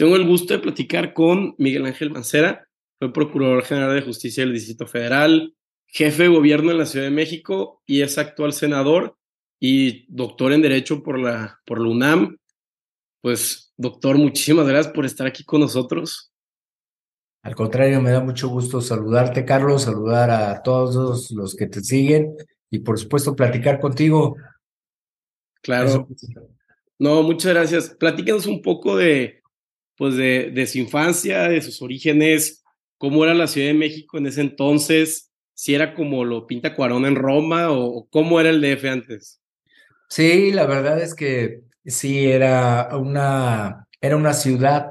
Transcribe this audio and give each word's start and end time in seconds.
Tengo 0.00 0.16
el 0.16 0.26
gusto 0.26 0.54
de 0.54 0.60
platicar 0.60 1.12
con 1.12 1.54
Miguel 1.58 1.84
Ángel 1.84 2.10
Mancera, 2.10 2.66
fue 2.98 3.12
Procurador 3.12 3.62
General 3.62 3.94
de 3.94 4.00
Justicia 4.00 4.42
del 4.42 4.54
Distrito 4.54 4.86
Federal, 4.86 5.54
jefe 5.88 6.22
de 6.22 6.30
gobierno 6.30 6.70
en 6.70 6.78
la 6.78 6.86
Ciudad 6.86 7.04
de 7.04 7.10
México 7.10 7.82
y 7.84 8.00
es 8.00 8.16
actual 8.16 8.54
senador 8.54 9.18
y 9.60 10.06
doctor 10.08 10.54
en 10.54 10.62
Derecho 10.62 11.02
por 11.02 11.18
la, 11.18 11.60
por 11.66 11.82
la 11.82 11.90
UNAM. 11.90 12.38
Pues, 13.20 13.74
doctor, 13.76 14.16
muchísimas 14.16 14.66
gracias 14.66 14.90
por 14.94 15.04
estar 15.04 15.26
aquí 15.26 15.44
con 15.44 15.60
nosotros. 15.60 16.32
Al 17.42 17.54
contrario, 17.54 18.00
me 18.00 18.10
da 18.10 18.20
mucho 18.20 18.48
gusto 18.48 18.80
saludarte, 18.80 19.44
Carlos, 19.44 19.82
saludar 19.82 20.30
a 20.30 20.62
todos 20.62 21.30
los 21.30 21.54
que 21.54 21.66
te 21.66 21.82
siguen 21.82 22.36
y, 22.70 22.78
por 22.78 22.98
supuesto, 22.98 23.36
platicar 23.36 23.78
contigo. 23.78 24.34
Claro. 25.60 26.08
No, 26.98 27.22
muchas 27.22 27.52
gracias. 27.52 27.90
Platícanos 27.98 28.46
un 28.46 28.62
poco 28.62 28.96
de, 28.96 29.39
pues 30.00 30.16
de, 30.16 30.66
su 30.66 30.78
infancia, 30.78 31.46
de 31.50 31.60
sus 31.60 31.82
orígenes, 31.82 32.64
cómo 32.96 33.22
era 33.22 33.34
la 33.34 33.46
Ciudad 33.46 33.66
de 33.66 33.74
México 33.74 34.16
en 34.16 34.24
ese 34.24 34.40
entonces, 34.40 35.30
si 35.52 35.74
era 35.74 35.92
como 35.92 36.24
lo 36.24 36.46
pinta 36.46 36.74
Cuarón 36.74 37.04
en 37.04 37.16
Roma 37.16 37.70
o, 37.70 38.08
cómo 38.08 38.40
era 38.40 38.48
el 38.48 38.62
DF 38.62 38.86
antes. 38.86 39.42
Sí, 40.08 40.52
la 40.52 40.64
verdad 40.64 41.02
es 41.02 41.14
que 41.14 41.64
sí, 41.84 42.24
era 42.24 42.96
una, 42.96 43.88
era 44.00 44.16
una 44.16 44.32
ciudad 44.32 44.86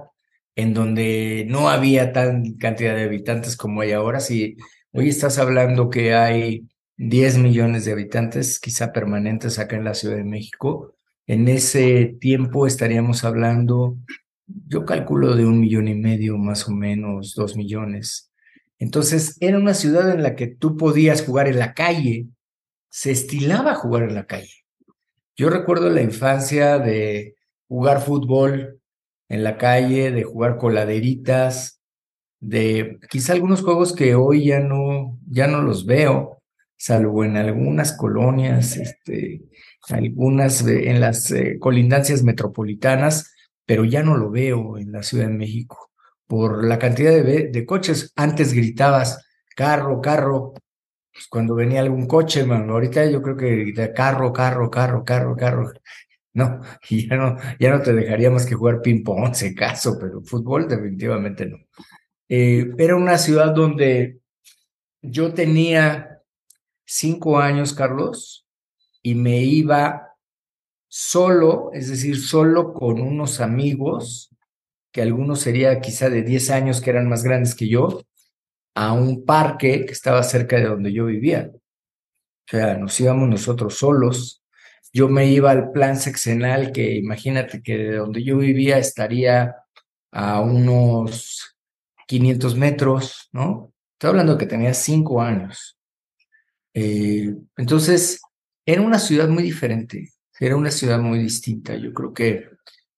en 0.56 0.76
donde 0.76 1.44
no 1.50 1.70
había 1.70 2.14
tan 2.14 2.54
cantidad 2.60 2.96
de 2.96 3.06
habitantes 3.06 3.58
como 3.58 3.82
hay 3.82 3.94
ahora. 3.94 4.20
Si 4.20 4.58
hoy 4.92 5.10
estás 5.10 5.40
hablando 5.40 5.90
que 5.90 6.14
hay 6.14 6.68
10 6.98 7.40
millones 7.40 7.84
de 7.84 7.94
habitantes, 7.94 8.60
quizá 8.60 8.94
permanentes 8.94 9.58
acá 9.58 9.76
en 9.76 9.86
la 9.86 9.96
Ciudad 9.96 10.18
de 10.18 10.24
México, 10.24 10.94
en 11.26 11.48
ese 11.48 12.16
tiempo 12.20 12.68
estaríamos 12.68 13.24
hablando 13.24 13.98
yo 14.68 14.86
calculo 14.86 15.36
de 15.36 15.46
un 15.46 15.60
millón 15.60 15.88
y 15.88 15.96
medio, 15.96 16.38
más 16.38 16.68
o 16.68 16.72
menos, 16.72 17.34
dos 17.36 17.56
millones. 17.56 18.32
Entonces, 18.78 19.38
era 19.40 19.58
una 19.58 19.74
ciudad 19.74 20.10
en 20.12 20.24
la 20.24 20.36
que 20.36 20.48
tú 20.48 20.78
podías 20.78 21.24
jugar 21.24 21.48
en 21.48 21.60
la 21.60 21.74
calle, 21.74 22.28
se 22.90 23.12
estilaba 23.12 23.76
jugar 23.76 24.04
en 24.04 24.16
la 24.16 24.26
calle. 24.26 24.66
Yo 25.36 25.50
recuerdo 25.50 25.90
la 25.90 26.02
infancia 26.02 26.80
de 26.80 27.36
jugar 27.68 28.02
fútbol 28.02 28.80
en 29.30 29.44
la 29.44 29.58
calle, 29.58 30.12
de 30.12 30.24
jugar 30.24 30.58
coladeritas, 30.58 31.82
de 32.40 33.00
quizá 33.10 33.34
algunos 33.34 33.62
juegos 33.62 33.94
que 33.94 34.16
hoy 34.16 34.46
ya 34.46 34.60
no, 34.60 35.20
ya 35.30 35.48
no 35.48 35.62
los 35.62 35.86
veo, 35.86 36.42
salvo 36.78 37.24
en 37.24 37.38
algunas 37.38 37.94
colonias, 37.94 38.78
este, 38.78 39.44
algunas 39.90 40.66
en 40.66 41.00
las 41.00 41.30
eh, 41.32 41.58
colindancias 41.60 42.24
metropolitanas, 42.24 43.34
pero 43.70 43.86
ya 43.86 44.02
no 44.02 44.18
lo 44.18 44.32
veo 44.32 44.80
en 44.80 44.92
la 44.92 45.04
Ciudad 45.04 45.28
de 45.28 45.34
México 45.36 45.92
por 46.26 46.66
la 46.66 46.80
cantidad 46.80 47.12
de, 47.24 47.66
coches. 47.68 48.12
Antes 48.16 48.52
gritabas 48.52 49.24
carro, 49.56 50.02
carro, 50.02 50.56
pues 51.14 51.28
cuando 51.28 51.54
venía 51.54 51.82
algún 51.82 52.08
coche, 52.08 52.40
hermano. 52.40 52.74
Ahorita 52.74 53.06
yo 53.06 53.22
creo 53.22 53.38
que 53.38 53.58
grita 53.58 53.94
carro, 53.94 54.34
carro, 54.34 54.72
carro, 54.72 55.06
carro, 55.06 55.36
carro. 55.36 55.72
No, 56.34 56.62
ya 56.90 57.16
no, 57.16 57.38
ya 57.60 57.70
no 57.70 57.82
te 57.84 57.94
dejaríamos 57.94 58.48
que 58.48 58.56
jugar 58.56 58.82
ping-pong, 58.82 59.36
si 59.36 59.54
caso, 59.54 59.98
pero 60.00 60.22
fútbol 60.24 60.68
definitivamente 60.68 61.46
no. 61.46 61.58
Eh, 62.28 62.72
era 62.78 62.96
una 62.96 63.20
ciudad 63.20 63.54
donde 63.54 64.20
yo 65.02 65.32
tenía 65.34 66.24
cinco 66.86 67.40
años, 67.40 67.74
Carlos, 67.76 68.48
y 69.04 69.14
me 69.14 69.42
iba 69.42 70.09
solo, 70.90 71.70
es 71.74 71.90
decir, 71.90 72.20
solo 72.20 72.74
con 72.74 73.00
unos 73.00 73.40
amigos, 73.40 74.30
que 74.92 75.02
algunos 75.02 75.40
sería 75.40 75.80
quizá 75.80 76.10
de 76.10 76.24
10 76.24 76.50
años 76.50 76.82
que 76.82 76.90
eran 76.90 77.08
más 77.08 77.24
grandes 77.24 77.56
que 77.56 77.70
yo, 77.70 78.02
a 78.76 78.94
un 78.94 79.24
parque 79.26 79.86
que 79.86 79.94
estaba 79.94 80.24
cerca 80.24 80.58
de 80.58 80.66
donde 80.66 80.92
yo 80.92 81.06
vivía. 81.06 81.52
O 81.54 82.50
sea, 82.50 82.76
nos 82.78 83.00
íbamos 83.00 83.30
nosotros 83.30 83.78
solos. 83.78 84.44
Yo 84.92 85.08
me 85.08 85.28
iba 85.28 85.52
al 85.52 85.72
plan 85.72 85.98
sexenal, 85.98 86.72
que 86.72 86.96
imagínate 86.96 87.62
que 87.62 87.78
de 87.78 87.98
donde 87.98 88.24
yo 88.24 88.38
vivía 88.38 88.80
estaría 88.80 89.56
a 90.12 90.42
unos 90.42 91.56
500 92.08 92.56
metros, 92.56 93.30
¿no? 93.32 93.72
Estoy 93.94 94.10
hablando 94.10 94.38
que 94.38 94.48
tenía 94.48 94.74
cinco 94.74 95.22
años. 95.22 95.78
Eh, 96.74 97.36
entonces, 97.58 98.22
era 98.66 98.82
una 98.82 98.98
ciudad 98.98 99.28
muy 99.28 99.44
diferente. 99.44 100.10
Era 100.40 100.56
una 100.56 100.72
ciudad 100.72 101.00
muy 101.00 101.20
distinta. 101.20 101.76
Yo 101.76 101.94
creo 101.94 102.14
que 102.14 102.50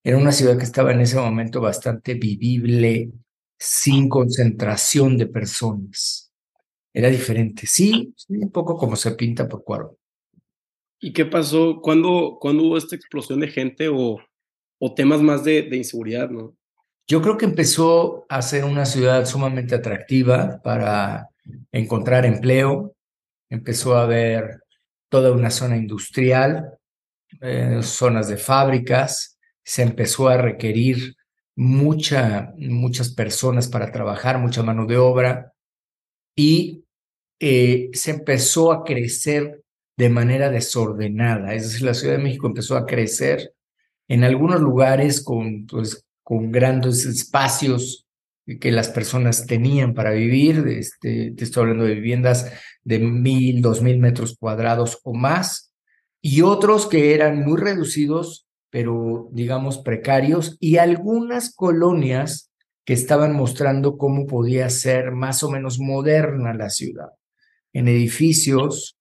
era 0.04 0.18
una 0.18 0.32
ciudad 0.32 0.58
que 0.58 0.64
estaba 0.64 0.92
en 0.92 1.02
ese 1.02 1.18
momento 1.18 1.60
bastante 1.60 2.14
vivible, 2.14 3.12
sin 3.58 4.10
concentración 4.10 5.18
de 5.18 5.28
personas. 5.28 6.32
Era 6.94 7.10
diferente. 7.10 7.66
Sí, 7.66 8.14
un 8.30 8.52
poco 8.52 8.78
como 8.78 8.96
se 8.96 9.12
pinta 9.12 9.48
por 9.48 9.64
Cuaro. 9.64 9.98
¿Y 11.00 11.14
qué 11.14 11.26
pasó? 11.26 11.80
¿Cuándo, 11.82 12.38
hubo 12.40 12.78
esta 12.78 12.96
explosión 12.96 13.40
de 13.40 13.48
gente 13.48 13.90
o, 13.90 14.20
o 14.80 14.94
temas 14.94 15.22
más 15.22 15.44
de, 15.44 15.64
de 15.64 15.78
inseguridad, 15.78 16.30
no? 16.30 16.56
Yo 17.08 17.22
creo 17.22 17.38
que 17.38 17.46
empezó 17.46 18.26
a 18.30 18.42
ser 18.42 18.64
una 18.66 18.86
ciudad 18.86 19.26
sumamente 19.26 19.74
atractiva 19.74 20.62
para 20.64 21.30
encontrar 21.72 22.26
empleo. 22.26 22.96
Empezó 23.50 23.98
a 23.98 24.04
haber 24.04 24.62
toda 25.10 25.32
una 25.32 25.50
zona 25.50 25.76
industrial 25.76 26.78
zonas 27.82 28.28
de 28.28 28.38
fábricas, 28.38 29.40
se 29.64 29.84
empezó 29.84 30.30
a 30.30 30.38
requerir 30.38 31.16
mucha, 31.56 32.54
muchas 32.58 33.14
personas 33.14 33.68
para 33.68 33.92
trabajar, 33.92 34.40
mucha 34.40 34.64
mano 34.64 34.86
de 34.86 34.98
obra, 34.98 35.54
y 36.36 36.84
eh, 37.40 37.90
se 37.94 38.12
empezó 38.12 38.72
a 38.72 38.84
crecer 38.84 39.62
de 39.98 40.10
manera 40.10 40.50
desordenada. 40.50 41.54
Es 41.54 41.64
decir, 41.64 41.84
la 41.84 41.94
Ciudad 41.94 42.18
de 42.18 42.24
México 42.24 42.48
empezó 42.48 42.78
a 42.78 42.86
crecer 42.86 43.54
en 44.08 44.24
algunos 44.24 44.62
lugares 44.62 45.24
con, 45.24 45.66
pues, 45.68 46.06
con 46.24 46.52
grandes 46.52 47.06
espacios 47.06 48.08
que 48.60 48.72
las 48.72 48.90
personas 48.90 49.46
tenían 49.46 49.94
para 49.94 50.12
vivir. 50.12 50.66
Este, 50.68 51.32
te 51.32 51.44
estoy 51.44 51.62
hablando 51.62 51.86
de 51.86 51.96
viviendas 51.96 52.52
de 52.84 53.00
mil, 53.00 53.62
dos 53.62 53.82
mil 53.82 54.00
metros 54.00 54.36
cuadrados 54.38 55.00
o 55.04 55.14
más, 55.14 55.71
y 56.22 56.42
otros 56.42 56.88
que 56.88 57.14
eran 57.14 57.44
muy 57.44 57.60
reducidos, 57.60 58.48
pero 58.70 59.30
digamos 59.32 59.80
precarios, 59.80 60.58
y 60.60 60.78
algunas 60.78 61.54
colonias 61.54 62.52
que 62.86 62.94
estaban 62.94 63.34
mostrando 63.34 63.98
cómo 63.98 64.28
podía 64.28 64.70
ser 64.70 65.12
más 65.12 65.44
o 65.44 65.50
menos 65.50 65.80
moderna 65.80 66.54
la 66.54 66.70
ciudad, 66.70 67.10
en 67.74 67.88
edificios, 67.88 68.98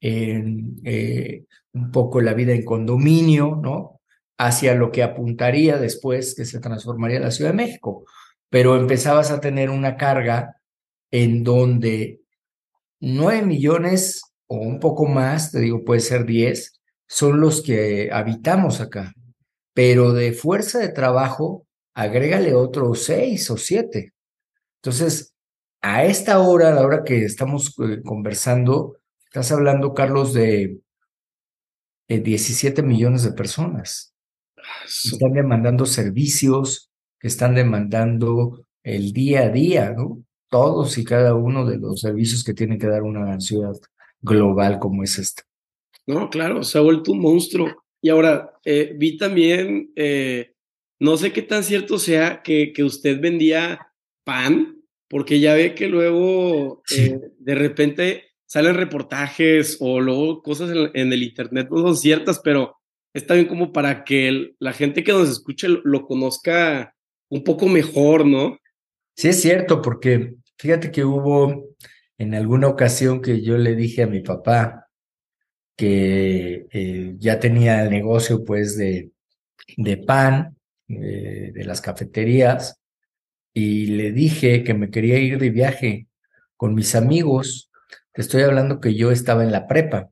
en 0.00 0.76
eh, 0.84 1.44
un 1.72 1.90
poco 1.90 2.20
la 2.20 2.34
vida 2.34 2.52
en 2.52 2.64
condominio, 2.64 3.58
¿no? 3.62 4.00
Hacia 4.38 4.74
lo 4.74 4.92
que 4.92 5.02
apuntaría 5.02 5.78
después 5.78 6.34
que 6.34 6.44
se 6.44 6.60
transformaría 6.60 7.20
la 7.20 7.30
Ciudad 7.30 7.50
de 7.50 7.56
México. 7.56 8.04
Pero 8.50 8.76
empezabas 8.76 9.30
a 9.30 9.40
tener 9.40 9.70
una 9.70 9.96
carga 9.96 10.56
en 11.10 11.42
donde 11.42 12.20
nueve 13.00 13.42
millones 13.42 14.22
o 14.48 14.56
un 14.56 14.80
poco 14.80 15.06
más, 15.06 15.52
te 15.52 15.60
digo, 15.60 15.84
puede 15.84 16.00
ser 16.00 16.24
10, 16.24 16.80
son 17.08 17.40
los 17.40 17.62
que 17.62 18.10
habitamos 18.12 18.80
acá. 18.80 19.12
Pero 19.74 20.12
de 20.12 20.32
fuerza 20.32 20.78
de 20.78 20.88
trabajo, 20.88 21.66
agrégale 21.94 22.54
otros 22.54 23.04
6 23.04 23.50
o 23.50 23.56
7. 23.56 24.12
Entonces, 24.82 25.34
a 25.82 26.04
esta 26.04 26.40
hora, 26.40 26.70
a 26.70 26.74
la 26.74 26.82
hora 26.82 27.04
que 27.04 27.24
estamos 27.24 27.74
eh, 27.80 28.02
conversando, 28.04 28.98
estás 29.26 29.52
hablando, 29.52 29.94
Carlos, 29.94 30.32
de, 30.32 30.80
17 32.08 32.82
millones 32.82 33.24
de 33.24 33.32
personas. 33.32 34.14
Que 34.56 35.16
están 35.16 35.32
demandando 35.32 35.86
servicios, 35.86 36.90
que 37.20 37.28
están 37.28 37.54
demandando 37.54 38.64
el 38.82 39.12
día 39.12 39.42
a 39.42 39.48
día, 39.50 39.92
¿no? 39.92 40.22
Todos 40.48 40.98
y 40.98 41.04
cada 41.04 41.34
uno 41.34 41.66
de 41.66 41.78
los 41.78 42.00
servicios 42.00 42.44
que 42.44 42.54
tiene 42.54 42.78
que 42.78 42.86
dar 42.86 43.02
una 43.02 43.38
ciudad 43.40 43.74
global 44.26 44.78
como 44.78 45.02
es 45.02 45.18
esta. 45.18 45.42
No, 46.06 46.28
claro, 46.28 46.62
se 46.62 46.78
ha 46.78 46.82
vuelto 46.82 47.12
un 47.12 47.20
monstruo. 47.20 47.84
Y 48.02 48.10
ahora, 48.10 48.52
eh, 48.64 48.94
vi 48.96 49.16
también, 49.16 49.92
eh, 49.96 50.52
no 51.00 51.16
sé 51.16 51.32
qué 51.32 51.42
tan 51.42 51.64
cierto 51.64 51.98
sea 51.98 52.42
que, 52.42 52.72
que, 52.72 52.84
usted 52.84 53.20
vendía 53.20 53.92
pan, 54.24 54.76
porque 55.08 55.40
ya 55.40 55.54
ve 55.54 55.74
que 55.74 55.88
luego 55.88 56.82
eh, 56.94 57.18
de 57.38 57.54
repente 57.54 58.24
salen 58.46 58.74
reportajes 58.74 59.78
o 59.80 60.00
luego 60.00 60.42
cosas 60.42 60.70
en, 60.94 61.12
el 61.12 61.22
internet 61.22 61.68
no 61.70 61.78
son 61.78 61.96
ciertas, 61.96 62.40
pero 62.42 62.76
está 63.12 63.34
bien 63.34 63.46
como 63.46 63.72
para 63.72 64.04
que 64.04 64.54
la 64.58 64.72
gente 64.72 65.02
que 65.02 65.12
nos 65.12 65.28
escuche 65.28 65.68
lo 65.68 66.06
conozca 66.06 66.94
un 67.28 67.42
poco 67.42 67.66
mejor, 67.66 68.24
¿no? 68.24 68.58
Sí, 69.16 69.28
es 69.28 69.40
cierto, 69.40 69.82
porque 69.82 70.34
fíjate 70.58 70.90
que 70.90 71.04
hubo 71.04 71.74
en 72.18 72.34
alguna 72.34 72.68
ocasión 72.68 73.20
que 73.20 73.42
yo 73.42 73.58
le 73.58 73.74
dije 73.74 74.02
a 74.02 74.06
mi 74.06 74.20
papá 74.20 74.88
que 75.76 76.66
eh, 76.72 77.14
ya 77.18 77.38
tenía 77.38 77.82
el 77.84 77.90
negocio 77.90 78.44
pues 78.44 78.76
de, 78.78 79.10
de 79.76 79.96
pan 79.98 80.56
de, 80.88 81.52
de 81.52 81.64
las 81.64 81.80
cafeterías 81.80 82.80
y 83.52 83.86
le 83.86 84.12
dije 84.12 84.64
que 84.64 84.74
me 84.74 84.90
quería 84.90 85.18
ir 85.18 85.38
de 85.38 85.50
viaje 85.50 86.08
con 86.56 86.74
mis 86.74 86.94
amigos. 86.94 87.70
Te 88.12 88.22
estoy 88.22 88.42
hablando 88.42 88.80
que 88.80 88.94
yo 88.94 89.10
estaba 89.10 89.44
en 89.44 89.52
la 89.52 89.66
prepa. 89.66 90.10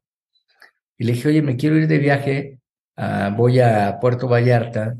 Y 0.96 1.04
le 1.04 1.12
dije, 1.12 1.28
oye, 1.28 1.42
me 1.42 1.56
quiero 1.56 1.76
ir 1.76 1.88
de 1.88 1.98
viaje, 1.98 2.58
voy 3.36 3.60
a 3.60 3.98
Puerto 4.00 4.28
Vallarta. 4.28 4.96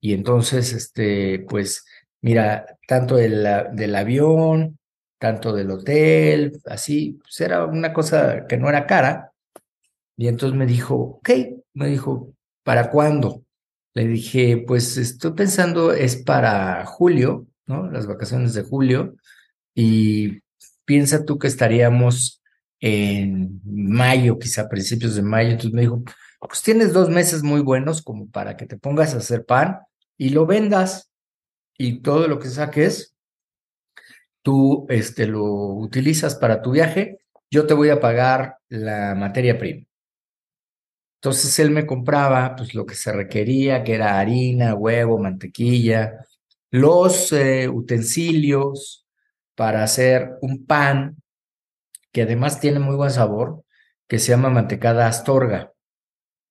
Y 0.00 0.14
entonces, 0.14 0.72
este, 0.72 1.44
pues, 1.48 1.84
mira, 2.20 2.66
tanto 2.86 3.16
del 3.16 3.94
avión, 3.94 4.78
tanto 5.20 5.52
del 5.52 5.70
hotel, 5.70 6.60
así, 6.64 7.18
pues 7.22 7.38
era 7.42 7.66
una 7.66 7.92
cosa 7.92 8.46
que 8.48 8.56
no 8.56 8.70
era 8.70 8.86
cara. 8.86 9.32
Y 10.16 10.28
entonces 10.28 10.58
me 10.58 10.64
dijo, 10.64 10.94
ok, 10.94 11.30
me 11.74 11.88
dijo, 11.88 12.32
¿para 12.64 12.90
cuándo? 12.90 13.44
Le 13.92 14.06
dije, 14.06 14.64
pues 14.66 14.96
estoy 14.96 15.32
pensando, 15.32 15.92
es 15.92 16.16
para 16.16 16.86
julio, 16.86 17.46
¿no? 17.66 17.90
Las 17.90 18.06
vacaciones 18.06 18.54
de 18.54 18.62
julio. 18.62 19.14
Y 19.74 20.40
piensa 20.86 21.26
tú 21.26 21.38
que 21.38 21.48
estaríamos 21.48 22.42
en 22.80 23.60
mayo, 23.64 24.38
quizá 24.38 24.70
principios 24.70 25.16
de 25.16 25.22
mayo. 25.22 25.50
Entonces 25.50 25.74
me 25.74 25.82
dijo, 25.82 26.02
pues 26.40 26.62
tienes 26.62 26.94
dos 26.94 27.10
meses 27.10 27.42
muy 27.42 27.60
buenos 27.60 28.00
como 28.00 28.30
para 28.30 28.56
que 28.56 28.64
te 28.64 28.78
pongas 28.78 29.12
a 29.12 29.18
hacer 29.18 29.44
pan 29.44 29.80
y 30.16 30.30
lo 30.30 30.46
vendas 30.46 31.10
y 31.76 32.00
todo 32.00 32.26
lo 32.26 32.38
que 32.38 32.48
saques, 32.48 33.14
tú 34.42 34.86
este, 34.88 35.26
lo 35.26 35.44
utilizas 35.44 36.34
para 36.34 36.62
tu 36.62 36.72
viaje, 36.72 37.20
yo 37.50 37.66
te 37.66 37.74
voy 37.74 37.90
a 37.90 38.00
pagar 38.00 38.56
la 38.68 39.14
materia 39.14 39.58
prima. 39.58 39.86
Entonces 41.16 41.58
él 41.58 41.70
me 41.70 41.86
compraba 41.86 42.56
pues 42.56 42.74
lo 42.74 42.86
que 42.86 42.94
se 42.94 43.12
requería, 43.12 43.84
que 43.84 43.94
era 43.94 44.18
harina, 44.18 44.74
huevo, 44.74 45.18
mantequilla, 45.18 46.24
los 46.70 47.32
eh, 47.32 47.68
utensilios 47.68 49.06
para 49.54 49.82
hacer 49.82 50.38
un 50.40 50.64
pan 50.64 51.16
que 52.12 52.22
además 52.22 52.60
tiene 52.60 52.78
muy 52.78 52.96
buen 52.96 53.10
sabor, 53.10 53.64
que 54.08 54.18
se 54.18 54.30
llama 54.30 54.50
mantecada 54.50 55.06
astorga. 55.06 55.72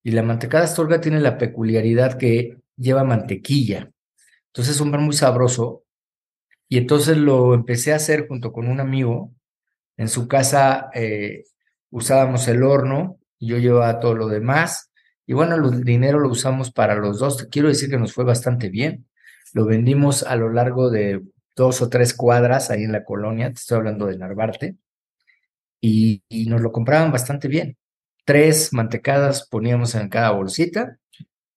Y 0.03 0.11
la 0.11 0.23
mantecada 0.23 0.65
astorga 0.65 1.01
tiene 1.01 1.19
la 1.19 1.37
peculiaridad 1.37 2.17
que 2.17 2.57
lleva 2.77 3.03
mantequilla. 3.03 3.91
Entonces 4.47 4.75
es 4.75 4.81
un 4.81 4.91
pan 4.91 5.03
muy 5.03 5.13
sabroso. 5.13 5.83
Y 6.69 6.77
entonces 6.77 7.17
lo 7.17 7.53
empecé 7.53 7.91
a 7.91 7.97
hacer 7.97 8.27
junto 8.27 8.53
con 8.53 8.67
un 8.67 8.79
amigo. 8.79 9.33
En 9.97 10.07
su 10.07 10.27
casa 10.27 10.89
eh, 10.93 11.43
usábamos 11.89 12.47
el 12.47 12.63
horno, 12.63 13.19
y 13.39 13.47
yo 13.47 13.57
llevaba 13.57 13.99
todo 13.99 14.15
lo 14.15 14.27
demás. 14.27 14.91
Y 15.25 15.33
bueno, 15.33 15.55
el 15.55 15.83
dinero 15.83 16.19
lo 16.19 16.29
usamos 16.29 16.71
para 16.71 16.95
los 16.95 17.19
dos. 17.19 17.47
Quiero 17.51 17.69
decir 17.69 17.89
que 17.89 17.97
nos 17.97 18.13
fue 18.13 18.23
bastante 18.23 18.69
bien. 18.69 19.07
Lo 19.53 19.65
vendimos 19.65 20.23
a 20.23 20.35
lo 20.35 20.49
largo 20.49 20.89
de 20.89 21.21
dos 21.55 21.81
o 21.81 21.89
tres 21.89 22.13
cuadras 22.13 22.71
ahí 22.71 22.83
en 22.83 22.93
la 22.93 23.03
colonia, 23.03 23.47
te 23.49 23.55
estoy 23.55 23.77
hablando 23.77 24.05
de 24.05 24.17
Narvarte 24.17 24.77
y, 25.81 26.23
nos 26.47 26.61
lo 26.61 26.71
compraban 26.71 27.11
bastante 27.11 27.47
bien. 27.47 27.77
Tres 28.25 28.73
mantecadas 28.73 29.47
poníamos 29.49 29.95
en 29.95 30.09
cada 30.09 30.31
bolsita 30.31 30.97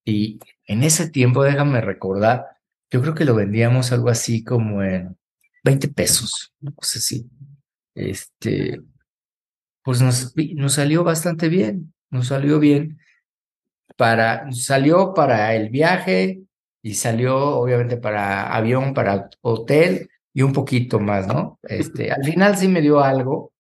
y 0.05 0.41
en 0.67 0.83
ese 0.83 1.09
tiempo, 1.09 1.45
déjame 1.45 1.81
recordar, 1.81 2.52
yo 2.93 3.01
creo 3.01 3.15
que 3.15 3.25
lo 3.25 3.35
vendíamos 3.35 3.91
algo 3.91 4.11
así 4.11 4.45
como 4.45 4.83
en 4.83 5.17
20 5.65 5.89
pesos, 5.89 6.53
no 6.61 6.75
sé 6.83 7.01
si. 7.01 7.27
Este, 7.95 8.81
pues 9.83 10.03
nos, 10.03 10.35
nos 10.57 10.75
salió 10.75 11.03
bastante 11.03 11.49
bien, 11.49 11.95
nos 12.11 12.29
salió 12.29 12.61
bien. 12.61 12.99
Para, 13.97 14.51
salió 14.53 15.15
para 15.15 15.55
el 15.55 15.71
viaje 15.71 16.43
y 16.83 16.95
salió 16.95 17.37
obviamente 17.57 17.97
para 17.97 18.55
avión, 18.55 18.93
para 18.93 19.31
hotel 19.41 20.11
y 20.35 20.43
un 20.43 20.53
poquito 20.53 21.01
más, 21.01 21.27
¿no? 21.27 21.59
Este, 21.63 22.11
al 22.11 22.25
final 22.25 22.57
sí 22.59 22.69
me 22.69 22.83
dio 22.83 23.01
algo, 23.01 23.53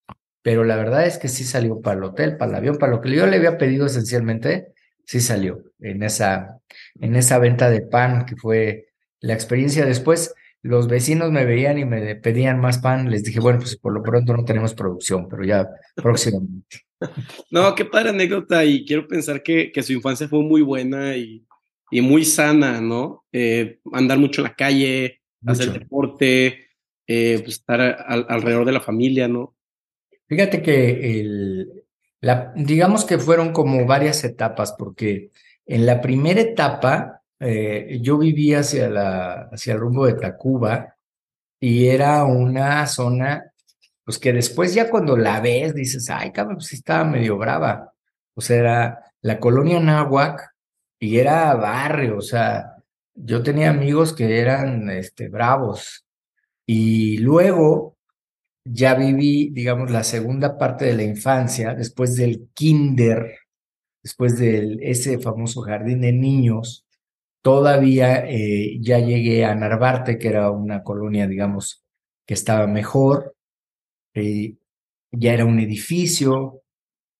pero 0.43 0.65
la 0.65 0.77
verdad 0.77 1.07
es 1.07 1.17
que 1.17 1.29
sí 1.29 1.45
salió 1.45 1.81
para 1.81 1.97
el 1.97 2.05
hotel, 2.05 2.37
para 2.37 2.51
el 2.51 2.57
avión, 2.57 2.77
para 2.77 2.93
lo 2.93 3.01
que 3.01 3.11
yo 3.11 3.27
le 3.27 3.37
había 3.37 3.57
pedido 3.57 3.87
esencialmente, 3.87 4.73
sí 5.07 5.21
salió 5.21 5.63
en 5.81 6.03
esa, 6.03 6.59
en 7.01 7.17
esa 7.17 7.39
venta 7.39 7.71
de 7.71 7.83
pan 7.83 8.27
que 8.27 8.37
fue 8.37 8.92
la 9.23 9.33
experiencia. 9.33 9.87
Después 9.87 10.35
los 10.63 10.87
vecinos 10.87 11.33
me 11.33 11.45
veían 11.45 11.79
y 11.79 11.85
me 11.85 12.15
pedían 12.17 12.61
más 12.61 12.79
pan, 12.79 13.11
les 13.11 13.25
dije, 13.25 13.41
bueno, 13.41 13.59
pues 13.59 13.77
por 13.77 13.93
lo 13.93 14.03
pronto 14.03 14.37
no 14.37 14.45
tenemos 14.45 14.75
producción, 14.75 15.29
pero 15.29 15.45
ya 15.45 15.69
próximamente. 15.97 16.83
No, 17.51 17.75
qué 17.75 17.85
padre 17.85 18.11
anécdota 18.11 18.65
y 18.65 18.85
quiero 18.85 19.09
pensar 19.09 19.43
que, 19.43 19.73
que 19.73 19.83
su 19.83 19.93
infancia 19.93 20.29
fue 20.29 20.41
muy 20.41 20.63
buena 20.63 21.17
y, 21.17 21.45
y 21.91 22.01
muy 22.01 22.25
sana, 22.25 22.81
¿no? 22.81 23.25
Eh, 23.33 23.81
andar 23.93 24.19
mucho 24.19 24.41
en 24.41 24.45
la 24.45 24.55
calle, 24.55 25.21
hacer 25.45 25.73
deporte, 25.73 26.69
eh, 27.09 27.41
pues 27.43 27.57
estar 27.57 27.81
alrededor 27.81 28.65
de 28.65 28.71
la 28.71 28.81
familia, 28.81 29.27
¿no? 29.27 29.57
Fíjate 30.29 30.63
que 30.63 31.21
el, 31.21 31.85
la, 32.21 32.53
digamos 32.55 33.05
que 33.05 33.19
fueron 33.19 33.53
como 33.53 33.85
varias 33.85 34.23
etapas, 34.23 34.73
porque 34.79 35.33
en 35.67 35.87
la 35.87 36.01
primera 36.01 36.41
etapa 36.41 37.22
eh, 37.45 37.99
yo 38.01 38.19
vivía 38.19 38.61
hacia, 38.61 38.89
la, 38.89 39.49
hacia 39.53 39.75
el 39.75 39.81
rumbo 39.81 40.07
de 40.07 40.15
Tacuba 40.15 40.97
y 41.59 41.89
era 41.89 42.25
una 42.25 42.87
zona, 42.87 43.53
pues 44.05 44.19
que 44.19 44.33
después 44.33 44.75
ya 44.75 44.89
cuando 44.89 45.17
la 45.17 45.41
ves 45.41 45.75
dices, 45.75 46.09
ay, 46.09 46.31
cabrón, 46.31 46.57
pues 46.59 46.73
estaba 46.73 47.05
medio 47.05 47.37
brava. 47.37 47.93
O 48.35 48.41
sea, 48.41 48.57
era 48.59 49.05
la 49.23 49.41
colonia 49.41 49.81
Náhuac 49.81 50.55
y 51.01 51.19
era 51.19 51.55
barrio, 51.55 52.19
o 52.19 52.21
sea, 52.23 52.77
yo 53.15 53.43
tenía 53.43 53.71
amigos 53.71 54.13
que 54.13 54.39
eran 54.41 54.89
este, 54.91 55.29
bravos. 55.29 56.05
Y 56.65 57.19
luego 57.19 57.97
ya 58.65 58.95
viví, 58.95 59.51
digamos, 59.51 59.91
la 59.91 60.05
segunda 60.05 60.57
parte 60.59 60.85
de 60.85 60.95
la 60.95 61.03
infancia, 61.03 61.75
después 61.75 62.15
del 62.17 62.51
kinder, 62.55 63.37
después 64.03 64.39
de 64.39 64.79
ese 64.81 65.19
famoso 65.19 65.63
jardín 65.63 66.03
de 66.03 66.13
niños, 66.13 66.87
todavía 67.43 68.25
eh, 68.27 68.79
ya 68.81 68.99
llegué 68.99 69.45
a 69.45 69.55
Narvarte, 69.55 70.19
que 70.19 70.29
era 70.29 70.51
una 70.51 70.83
colonia, 70.83 71.27
digamos, 71.27 71.85
que 72.27 72.35
estaba 72.35 72.67
mejor, 72.67 73.35
ya 74.15 75.33
era 75.33 75.45
un 75.45 75.59
edificio, 75.59 76.63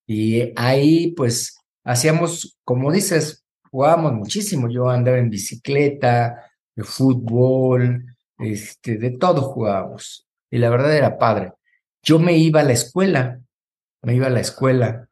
y 0.07 0.53
ahí 0.57 1.13
pues 1.17 1.59
hacíamos, 1.85 2.59
como 2.65 2.93
dices, 2.93 3.45
jugábamos 3.71 4.13
muchísimo, 4.13 4.69
yo 4.71 4.89
andaba 4.89 5.19
en 5.19 5.31
bicicleta, 5.31 6.53
de 6.75 6.85
fútbol, 6.85 8.05
este, 8.39 8.97
de 8.99 9.11
todo 9.11 9.43
jugábamos 9.43 10.27
y 10.51 10.59
la 10.59 10.71
verdad 10.71 10.97
era 10.97 11.19
padre. 11.19 11.53
Yo 12.03 12.19
me 12.19 12.37
iba 12.37 12.61
a 12.61 12.65
la 12.65 12.73
escuela, 12.73 13.41
me 14.03 14.15
iba 14.15 14.27
a 14.27 14.31
la 14.31 14.41
escuela, 14.41 15.09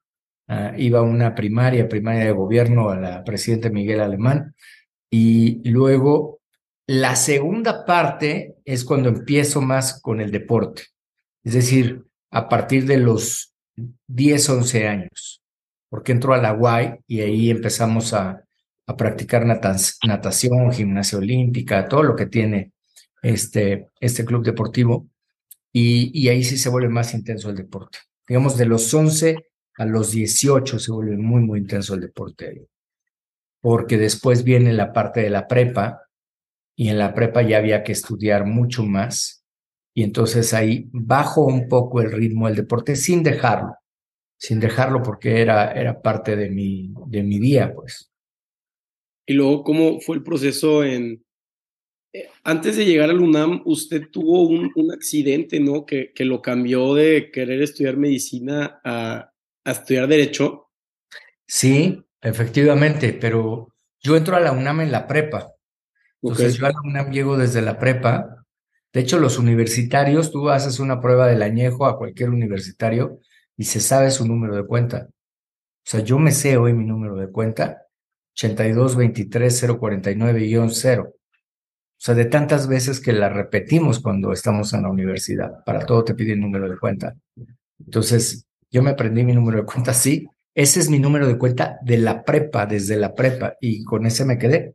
ah, 0.48 0.72
iba 0.76 1.00
a 1.00 1.02
una 1.02 1.34
primaria, 1.34 1.88
primaria 1.88 2.24
de 2.24 2.32
gobierno, 2.32 2.90
a 2.90 2.96
la 2.96 3.24
presidenta 3.24 3.70
Miguel 3.70 4.00
Alemán, 4.00 4.54
y 5.10 5.68
luego 5.68 6.40
la 6.86 7.16
segunda 7.16 7.84
parte 7.84 8.56
es 8.64 8.84
cuando 8.84 9.08
empiezo 9.08 9.60
más 9.60 10.00
con 10.00 10.20
el 10.20 10.30
deporte, 10.30 10.84
es 11.44 11.54
decir, 11.54 12.04
a 12.30 12.48
partir 12.48 12.86
de 12.86 12.98
los 12.98 13.54
10, 14.06 14.48
11 14.48 14.88
años, 14.88 15.42
porque 15.88 16.12
entro 16.12 16.34
a 16.34 16.38
la 16.38 16.54
UAI 16.54 17.00
y 17.06 17.20
ahí 17.20 17.50
empezamos 17.50 18.12
a, 18.12 18.44
a 18.86 18.96
practicar 18.96 19.46
natación, 19.46 20.72
gimnasia 20.72 21.18
olímpica, 21.18 21.88
todo 21.88 22.02
lo 22.02 22.16
que 22.16 22.26
tiene 22.26 22.72
este, 23.22 23.88
este 24.00 24.24
club 24.24 24.44
deportivo 24.44 25.08
y, 25.72 26.28
ahí 26.28 26.42
sí 26.42 26.58
se 26.58 26.68
vuelve 26.68 26.88
más 26.88 27.14
intenso 27.14 27.50
el 27.50 27.56
deporte. 27.56 27.98
Digamos, 28.26 28.56
de 28.56 28.66
los 28.66 28.92
11 28.92 29.46
a 29.76 29.84
los 29.84 30.10
18 30.10 30.78
se 30.78 30.92
vuelve 30.92 31.16
muy, 31.16 31.42
muy 31.42 31.60
intenso 31.60 31.94
el 31.94 32.00
deporte. 32.00 32.66
Porque 33.60 33.98
después 33.98 34.44
viene 34.44 34.72
la 34.72 34.92
parte 34.92 35.20
de 35.20 35.30
la 35.30 35.46
prepa 35.46 36.02
y 36.76 36.88
en 36.88 36.98
la 36.98 37.14
prepa 37.14 37.42
ya 37.42 37.58
había 37.58 37.82
que 37.82 37.92
estudiar 37.92 38.46
mucho 38.46 38.84
más. 38.84 39.44
Y 39.94 40.02
entonces 40.02 40.54
ahí 40.54 40.88
bajo 40.92 41.44
un 41.44 41.68
poco 41.68 42.00
el 42.00 42.12
ritmo 42.12 42.46
del 42.46 42.56
deporte 42.56 42.96
sin 42.96 43.22
dejarlo, 43.22 43.74
sin 44.38 44.60
dejarlo 44.60 45.02
porque 45.02 45.40
era, 45.42 45.72
era 45.72 46.00
parte 46.00 46.36
de 46.36 46.48
mi, 46.48 46.94
de 47.06 47.22
mi 47.22 47.38
día, 47.38 47.74
pues. 47.74 48.10
Y 49.26 49.34
luego, 49.34 49.62
¿cómo 49.62 50.00
fue 50.00 50.16
el 50.16 50.22
proceso 50.22 50.82
en, 50.82 51.22
eh, 52.12 52.28
antes 52.42 52.76
de 52.76 52.84
llegar 52.84 53.10
al 53.10 53.20
UNAM, 53.20 53.62
usted 53.66 54.08
tuvo 54.10 54.48
un, 54.48 54.92
accidente, 54.92 55.60
¿no? 55.60 55.86
Que, 55.86 56.12
que, 56.12 56.24
lo 56.24 56.42
cambió 56.42 56.94
de 56.94 57.30
querer 57.30 57.62
estudiar 57.62 57.96
medicina 57.96 58.80
a, 58.84 59.32
estudiar 59.64 60.08
derecho. 60.08 60.70
Sí, 61.46 62.02
efectivamente, 62.22 63.12
pero 63.12 63.74
yo 64.00 64.16
entro 64.16 64.36
a 64.36 64.40
la 64.40 64.52
UNAM 64.52 64.82
en 64.82 64.92
la 64.92 65.06
prepa. 65.06 65.52
Entonces 66.22 66.56
yo 66.56 66.66
a 66.66 66.72
la 66.72 66.80
UNAM 66.82 67.10
llego 67.10 67.36
desde 67.36 67.62
la 67.62 67.78
prepa. 67.78 68.44
De 68.92 69.00
hecho, 69.00 69.18
los 69.18 69.38
universitarios, 69.38 70.32
tú 70.32 70.50
haces 70.50 70.80
una 70.80 71.00
prueba 71.00 71.26
del 71.26 71.42
añejo 71.42 71.86
a 71.86 71.96
cualquier 71.96 72.28
universitario 72.30 73.20
y 73.56 73.64
se 73.64 73.80
sabe 73.80 74.10
su 74.10 74.26
número 74.26 74.56
de 74.56 74.66
cuenta. 74.66 75.08
O 75.10 75.84
sea, 75.84 76.00
yo 76.00 76.18
me 76.18 76.32
sé 76.32 76.56
hoy 76.56 76.72
mi 76.72 76.84
número 76.84 77.14
de 77.16 77.30
cuenta 77.30 77.82
8223-049-0. 78.36 81.08
O 81.08 81.14
sea, 82.02 82.14
de 82.14 82.24
tantas 82.24 82.66
veces 82.66 82.98
que 83.00 83.12
la 83.12 83.28
repetimos 83.28 84.00
cuando 84.00 84.32
estamos 84.32 84.72
en 84.72 84.82
la 84.82 84.88
universidad. 84.88 85.62
Para 85.64 85.84
todo 85.84 86.04
te 86.04 86.14
pide 86.14 86.32
el 86.32 86.40
número 86.40 86.66
de 86.68 86.78
cuenta. 86.78 87.14
Entonces, 87.78 88.46
yo 88.70 88.82
me 88.82 88.90
aprendí 88.90 89.24
mi 89.24 89.34
número 89.34 89.58
de 89.58 89.66
cuenta 89.66 89.92
sí. 89.92 90.26
Ese 90.54 90.80
es 90.80 90.90
mi 90.90 90.98
número 90.98 91.26
de 91.26 91.38
cuenta 91.38 91.78
de 91.82 91.98
la 91.98 92.24
prepa, 92.24 92.66
desde 92.66 92.96
la 92.96 93.14
prepa, 93.14 93.54
y 93.60 93.84
con 93.84 94.06
ese 94.06 94.24
me 94.24 94.38
quedé. 94.38 94.74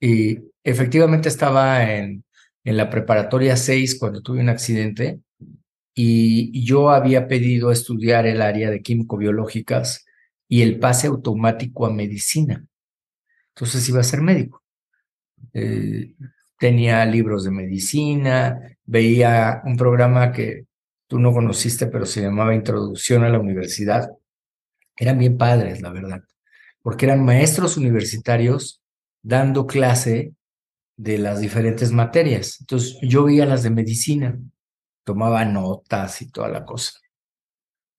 Y 0.00 0.38
efectivamente 0.64 1.28
estaba 1.28 1.94
en, 1.94 2.24
en 2.64 2.76
la 2.76 2.90
preparatoria 2.90 3.56
6 3.56 3.98
cuando 3.98 4.22
tuve 4.22 4.40
un 4.40 4.48
accidente 4.48 5.20
y 5.94 6.64
yo 6.64 6.90
había 6.90 7.28
pedido 7.28 7.70
estudiar 7.70 8.26
el 8.26 8.40
área 8.40 8.70
de 8.70 8.82
químico-biológicas 8.82 10.06
y 10.48 10.62
el 10.62 10.78
pase 10.78 11.06
automático 11.06 11.86
a 11.86 11.92
medicina. 11.92 12.66
Entonces 13.54 13.88
iba 13.88 14.00
a 14.00 14.04
ser 14.04 14.22
médico. 14.22 14.62
Eh, 15.52 16.14
tenía 16.58 17.04
libros 17.04 17.44
de 17.44 17.50
medicina, 17.50 18.58
veía 18.84 19.62
un 19.64 19.76
programa 19.76 20.32
que 20.32 20.66
tú 21.06 21.18
no 21.18 21.32
conociste, 21.32 21.86
pero 21.86 22.06
se 22.06 22.22
llamaba 22.22 22.54
Introducción 22.54 23.24
a 23.24 23.28
la 23.28 23.38
Universidad. 23.38 24.10
Eran 25.02 25.18
bien 25.18 25.36
padres, 25.36 25.80
la 25.80 25.90
verdad, 25.90 26.22
porque 26.80 27.06
eran 27.06 27.24
maestros 27.24 27.76
universitarios 27.76 28.80
dando 29.22 29.66
clase 29.66 30.34
de 30.96 31.18
las 31.18 31.40
diferentes 31.40 31.90
materias. 31.90 32.58
Entonces 32.60 32.98
yo 33.02 33.24
veía 33.24 33.46
las 33.46 33.62
de 33.64 33.70
medicina 33.70 34.38
tomaba 35.04 35.44
notas 35.44 36.22
y 36.22 36.30
toda 36.30 36.48
la 36.48 36.64
cosa. 36.64 37.00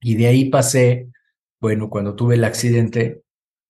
Y 0.02 0.16
de 0.16 0.28
ahí 0.28 0.50
pasé, 0.50 1.10
bueno, 1.60 1.90
cuando 1.90 2.16
tuve 2.16 2.36
el 2.36 2.44
accidente, 2.44 3.24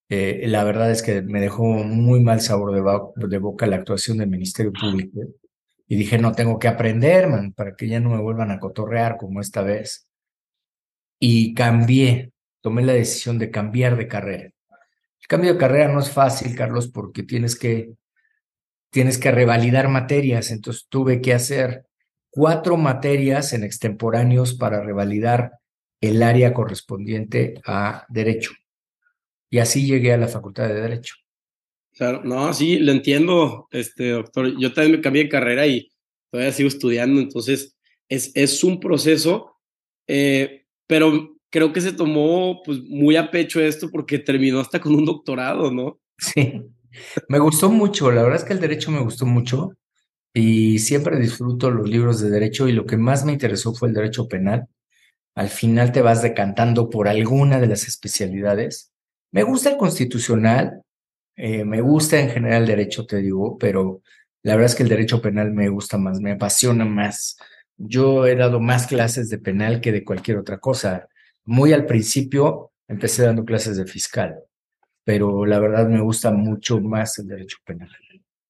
eh, 0.08 0.44
la 0.46 0.64
verdad 0.64 0.90
es 0.90 1.02
que 1.02 1.22
me 1.22 1.40
dejó 1.40 1.64
muy 1.64 2.20
mal 2.20 2.40
sabor 2.40 2.72
de, 2.72 3.28
de, 3.28 3.38
boca 3.38 3.66
la 3.66 3.76
actuación 3.76 4.18
del 4.18 4.28
Ministerio 4.28 4.72
Público. 4.72 5.20
Y 5.86 5.96
dije, 5.96 6.18
no, 6.18 6.32
tengo 6.32 6.58
que 6.58 6.68
aprender, 6.68 7.28
man, 7.28 7.52
para 7.52 7.76
que 7.76 7.88
ya 7.88 8.00
no 8.00 8.10
me 8.10 8.20
vuelvan 8.20 8.50
a 8.50 8.58
cotorrear 8.58 9.16
como 9.16 9.40
esta 9.40 9.62
vez. 9.62 10.08
Y 11.20 11.54
cambié, 11.54 12.32
tomé 12.64 12.82
la 12.82 12.94
decisión 12.94 13.38
de 13.38 13.50
cambiar 13.50 13.94
de 13.94 14.08
carrera. 14.08 14.44
El 14.44 15.26
cambio 15.28 15.52
de 15.52 15.58
carrera 15.58 15.92
no 15.92 16.00
es 16.00 16.10
fácil, 16.10 16.56
Carlos, 16.56 16.88
porque 16.88 17.22
tienes 17.22 17.56
que, 17.56 17.92
tienes 18.90 19.18
que 19.18 19.30
revalidar 19.30 19.88
materias. 19.88 20.50
Entonces 20.50 20.86
tuve 20.88 21.20
que 21.20 21.34
hacer 21.34 21.84
cuatro 22.30 22.78
materias 22.78 23.52
en 23.52 23.64
extemporáneos 23.64 24.54
para 24.54 24.82
revalidar 24.82 25.58
el 26.00 26.22
área 26.22 26.54
correspondiente 26.54 27.60
a 27.66 28.06
Derecho. 28.08 28.52
Y 29.50 29.58
así 29.58 29.86
llegué 29.86 30.14
a 30.14 30.16
la 30.16 30.28
Facultad 30.28 30.66
de 30.66 30.80
Derecho. 30.80 31.16
Claro, 31.92 32.22
no, 32.24 32.54
sí, 32.54 32.78
lo 32.78 32.92
entiendo, 32.92 33.68
este 33.72 34.08
doctor. 34.08 34.58
Yo 34.58 34.72
también 34.72 34.96
me 34.96 35.02
cambié 35.02 35.24
de 35.24 35.28
carrera 35.28 35.66
y 35.66 35.92
todavía 36.30 36.50
sigo 36.50 36.68
estudiando, 36.68 37.20
entonces 37.20 37.76
es, 38.08 38.32
es 38.34 38.64
un 38.64 38.80
proceso, 38.80 39.58
eh, 40.06 40.64
pero 40.86 41.33
creo 41.54 41.72
que 41.72 41.80
se 41.80 41.92
tomó 41.92 42.64
pues 42.64 42.80
muy 42.82 43.14
a 43.14 43.30
pecho 43.30 43.60
esto 43.60 43.88
porque 43.88 44.18
terminó 44.18 44.58
hasta 44.58 44.80
con 44.80 44.92
un 44.92 45.04
doctorado, 45.04 45.70
¿no? 45.70 46.00
Sí, 46.18 46.64
me 47.28 47.38
gustó 47.38 47.70
mucho, 47.70 48.10
la 48.10 48.24
verdad 48.24 48.40
es 48.40 48.44
que 48.44 48.54
el 48.54 48.60
derecho 48.60 48.90
me 48.90 48.98
gustó 48.98 49.24
mucho 49.24 49.70
y 50.34 50.80
siempre 50.80 51.16
disfruto 51.16 51.70
los 51.70 51.88
libros 51.88 52.20
de 52.20 52.28
derecho 52.28 52.66
y 52.66 52.72
lo 52.72 52.86
que 52.86 52.96
más 52.96 53.24
me 53.24 53.32
interesó 53.32 53.72
fue 53.72 53.86
el 53.86 53.94
derecho 53.94 54.26
penal. 54.26 54.66
Al 55.36 55.48
final 55.48 55.92
te 55.92 56.02
vas 56.02 56.22
decantando 56.22 56.90
por 56.90 57.06
alguna 57.06 57.60
de 57.60 57.68
las 57.68 57.86
especialidades. 57.86 58.92
Me 59.30 59.44
gusta 59.44 59.70
el 59.70 59.76
constitucional, 59.76 60.82
eh, 61.36 61.64
me 61.64 61.80
gusta 61.82 62.18
en 62.18 62.30
general 62.30 62.62
el 62.62 62.68
derecho, 62.68 63.06
te 63.06 63.18
digo, 63.18 63.58
pero 63.58 64.02
la 64.42 64.56
verdad 64.56 64.72
es 64.72 64.74
que 64.74 64.82
el 64.82 64.88
derecho 64.88 65.22
penal 65.22 65.52
me 65.52 65.68
gusta 65.68 65.98
más, 65.98 66.18
me 66.18 66.32
apasiona 66.32 66.84
más. 66.84 67.36
Yo 67.76 68.26
he 68.26 68.34
dado 68.34 68.58
más 68.58 68.88
clases 68.88 69.28
de 69.28 69.38
penal 69.38 69.80
que 69.80 69.92
de 69.92 70.04
cualquier 70.04 70.38
otra 70.38 70.58
cosa. 70.58 71.08
Muy 71.44 71.72
al 71.72 71.86
principio 71.86 72.72
empecé 72.88 73.22
dando 73.22 73.44
clases 73.44 73.76
de 73.76 73.86
fiscal, 73.86 74.36
pero 75.04 75.44
la 75.44 75.58
verdad 75.58 75.88
me 75.88 76.00
gusta 76.00 76.30
mucho 76.30 76.80
más 76.80 77.18
el 77.18 77.28
derecho 77.28 77.58
penal. 77.64 77.90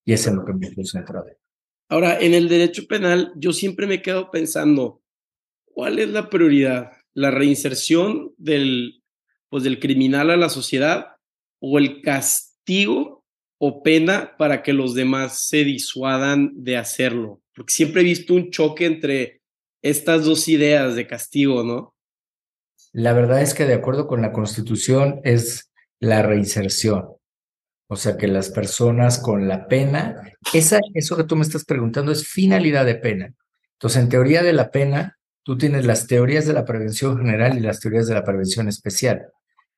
Y 0.05 0.13
es 0.13 0.25
lo 0.27 0.45
que 0.45 0.53
me 0.53 0.73
concentrado. 0.73 1.27
Ahora, 1.89 2.19
en 2.19 2.33
el 2.33 2.47
derecho 2.47 2.87
penal, 2.87 3.33
yo 3.35 3.53
siempre 3.53 3.87
me 3.87 4.01
quedo 4.01 4.31
pensando, 4.31 5.01
¿cuál 5.65 5.99
es 5.99 6.09
la 6.09 6.29
prioridad? 6.29 6.91
¿La 7.13 7.31
reinserción 7.31 8.33
del, 8.37 9.03
pues, 9.49 9.63
del 9.63 9.79
criminal 9.79 10.29
a 10.29 10.37
la 10.37 10.49
sociedad 10.49 11.15
o 11.59 11.77
el 11.77 12.01
castigo 12.01 13.23
o 13.57 13.83
pena 13.83 14.35
para 14.37 14.63
que 14.63 14.73
los 14.73 14.93
demás 14.93 15.47
se 15.47 15.63
disuadan 15.63 16.51
de 16.55 16.77
hacerlo? 16.77 17.41
Porque 17.53 17.73
siempre 17.73 18.01
he 18.01 18.05
visto 18.05 18.33
un 18.33 18.51
choque 18.51 18.85
entre 18.85 19.41
estas 19.81 20.25
dos 20.25 20.47
ideas 20.47 20.95
de 20.95 21.07
castigo, 21.07 21.63
¿no? 21.63 21.94
La 22.97 23.11
verdad 23.11 23.41
es 23.41 23.53
que 23.53 23.65
de 23.65 23.73
acuerdo 23.73 24.07
con 24.07 24.21
la 24.21 24.31
Constitución 24.31 25.19
es 25.25 25.69
la 25.99 26.21
reinserción. 26.21 27.09
O 27.89 27.97
sea, 27.97 28.15
que 28.15 28.29
las 28.29 28.49
personas 28.51 29.19
con 29.19 29.49
la 29.49 29.67
pena, 29.67 30.31
eso 30.53 31.17
que 31.17 31.25
tú 31.25 31.35
me 31.35 31.41
estás 31.41 31.65
preguntando 31.65 32.13
es 32.13 32.25
finalidad 32.25 32.85
de 32.85 32.95
pena. 32.95 33.33
Entonces, 33.73 34.01
en 34.01 34.07
teoría 34.07 34.43
de 34.43 34.53
la 34.53 34.71
pena, 34.71 35.17
tú 35.43 35.57
tienes 35.57 35.85
las 35.85 36.07
teorías 36.07 36.47
de 36.47 36.53
la 36.53 36.63
prevención 36.63 37.17
general 37.17 37.57
y 37.57 37.59
las 37.59 37.81
teorías 37.81 38.07
de 38.07 38.13
la 38.13 38.23
prevención 38.23 38.69
especial. 38.69 39.25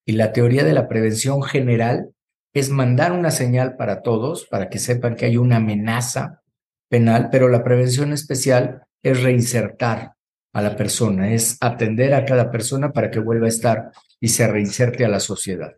Y 0.05 0.11
la 0.11 0.31
teoría 0.31 0.63
de 0.63 0.73
la 0.73 0.87
prevención 0.87 1.41
general 1.41 2.11
es 2.53 2.69
mandar 2.69 3.13
una 3.13 3.31
señal 3.31 3.77
para 3.77 4.03
todos, 4.03 4.45
para 4.45 4.69
que 4.69 4.77
sepan 4.77 5.15
que 5.15 5.25
hay 5.25 5.37
una 5.37 5.55
amenaza 5.55 6.43
penal, 6.87 7.29
pero 7.31 7.49
la 7.49 7.63
prevención 7.63 8.13
especial 8.13 8.83
es 9.01 9.23
reinsertar 9.23 10.16
a 10.57 10.61
la 10.63 10.75
persona, 10.75 11.31
es 11.31 11.55
atender 11.61 12.15
a 12.15 12.25
cada 12.25 12.49
persona 12.49 12.91
para 12.91 13.11
que 13.11 13.19
vuelva 13.19 13.45
a 13.45 13.49
estar 13.49 13.91
y 14.19 14.27
se 14.27 14.47
reinserte 14.47 15.05
a 15.05 15.07
la 15.07 15.19
sociedad. 15.19 15.77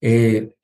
Eh, 0.00 0.54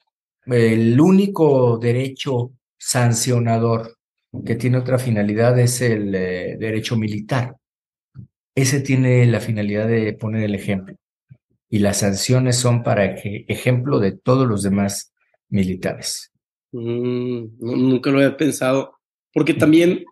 el 0.46 1.00
único 1.00 1.78
derecho 1.78 2.54
sancionador 2.76 3.96
que 4.44 4.56
tiene 4.56 4.78
otra 4.78 4.98
finalidad 4.98 5.56
es 5.56 5.82
el 5.82 6.12
eh, 6.16 6.56
derecho 6.58 6.96
militar. 6.96 7.54
Ese 8.52 8.80
tiene 8.80 9.24
la 9.26 9.38
finalidad 9.38 9.86
de 9.86 10.12
poner 10.14 10.42
el 10.42 10.56
ejemplo. 10.56 10.96
Y 11.70 11.78
las 11.78 11.98
sanciones 11.98 12.56
son 12.56 12.82
para 12.82 13.04
ejemplo 13.04 14.00
de 14.00 14.16
todos 14.18 14.48
los 14.48 14.64
demás 14.64 15.14
militares. 15.48 16.32
Mm, 16.72 17.56
nunca 17.60 18.10
lo 18.10 18.18
había 18.18 18.36
pensado, 18.36 18.98
porque 19.32 19.54
también 19.54 20.04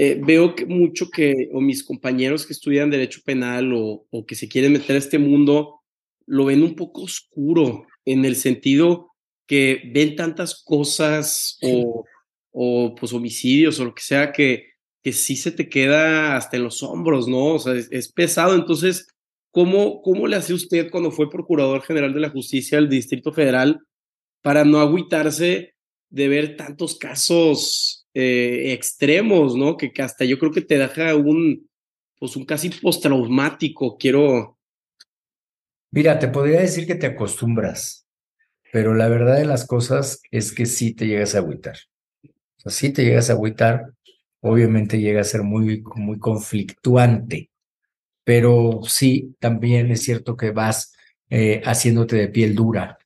eh, 0.00 0.20
veo 0.24 0.54
que 0.54 0.64
mucho 0.64 1.10
que, 1.10 1.48
o 1.52 1.60
mis 1.60 1.82
compañeros 1.82 2.46
que 2.46 2.52
estudian 2.52 2.88
derecho 2.88 3.20
penal 3.24 3.72
o, 3.72 4.06
o 4.10 4.24
que 4.24 4.36
se 4.36 4.48
quieren 4.48 4.72
meter 4.72 4.94
a 4.94 5.00
este 5.00 5.18
mundo, 5.18 5.80
lo 6.24 6.44
ven 6.44 6.62
un 6.62 6.76
poco 6.76 7.02
oscuro 7.02 7.84
en 8.04 8.24
el 8.24 8.36
sentido 8.36 9.10
que 9.48 9.90
ven 9.92 10.14
tantas 10.14 10.62
cosas 10.62 11.58
o, 11.62 12.04
o 12.52 12.94
pues 12.94 13.12
homicidios 13.12 13.80
o 13.80 13.86
lo 13.86 13.94
que 13.94 14.04
sea 14.04 14.30
que, 14.30 14.66
que 15.02 15.12
sí 15.12 15.34
se 15.34 15.50
te 15.50 15.68
queda 15.68 16.36
hasta 16.36 16.58
en 16.58 16.62
los 16.62 16.80
hombros, 16.84 17.26
¿no? 17.26 17.54
O 17.54 17.58
sea, 17.58 17.74
es, 17.74 18.12
pesado. 18.12 18.54
Entonces, 18.54 19.08
¿cómo, 19.50 20.00
¿cómo 20.02 20.28
le 20.28 20.36
hace 20.36 20.54
usted 20.54 20.92
cuando 20.92 21.10
fue 21.10 21.28
Procurador 21.28 21.82
General 21.82 22.14
de 22.14 22.20
la 22.20 22.30
Justicia 22.30 22.78
del 22.78 22.88
Distrito 22.88 23.32
Federal 23.32 23.80
para 24.42 24.64
no 24.64 24.78
agüitarse 24.78 25.74
de 26.08 26.28
ver 26.28 26.56
tantos 26.56 26.96
casos 26.96 28.06
eh, 28.18 28.72
extremos, 28.72 29.56
¿no? 29.56 29.76
Que, 29.76 29.92
hasta 30.02 30.24
yo 30.24 30.38
creo 30.38 30.52
que 30.52 30.62
te 30.62 30.78
deja 30.78 31.14
un, 31.14 31.68
pues 32.18 32.36
un 32.36 32.44
casi 32.44 32.70
postraumático, 32.70 33.96
quiero... 33.96 34.58
Mira, 35.90 36.18
te 36.18 36.28
podría 36.28 36.60
decir 36.60 36.86
que 36.86 36.96
te 36.96 37.06
acostumbras 37.06 38.08
pero 38.72 38.94
la 38.94 39.08
verdad 39.08 39.38
de 39.38 39.46
las 39.46 39.66
cosas 39.66 40.20
es 40.30 40.52
que 40.52 40.66
sí 40.66 40.94
te 40.94 41.06
llegas 41.06 41.34
a 41.34 41.38
agüitar. 41.38 41.76
O 42.24 42.60
sea, 42.60 42.72
sí 42.72 42.92
te 42.92 43.04
llegas 43.04 43.30
a 43.30 43.34
agüitar, 43.34 43.92
obviamente 44.40 45.00
llega 45.00 45.20
a 45.20 45.24
ser 45.24 45.42
muy, 45.42 45.82
muy 45.94 46.18
conflictuante, 46.18 47.50
pero 48.24 48.80
sí, 48.84 49.34
también 49.38 49.90
es 49.90 50.02
cierto 50.02 50.36
que 50.36 50.50
vas 50.50 50.92
eh, 51.30 51.62
haciéndote 51.64 52.16
de 52.16 52.28
piel 52.28 52.54
dura 52.54 52.98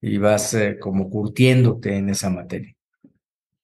y 0.00 0.18
vas 0.18 0.54
eh, 0.54 0.78
como 0.78 1.10
curtiéndote 1.10 1.96
en 1.96 2.10
esa 2.10 2.30
materia. 2.30 2.74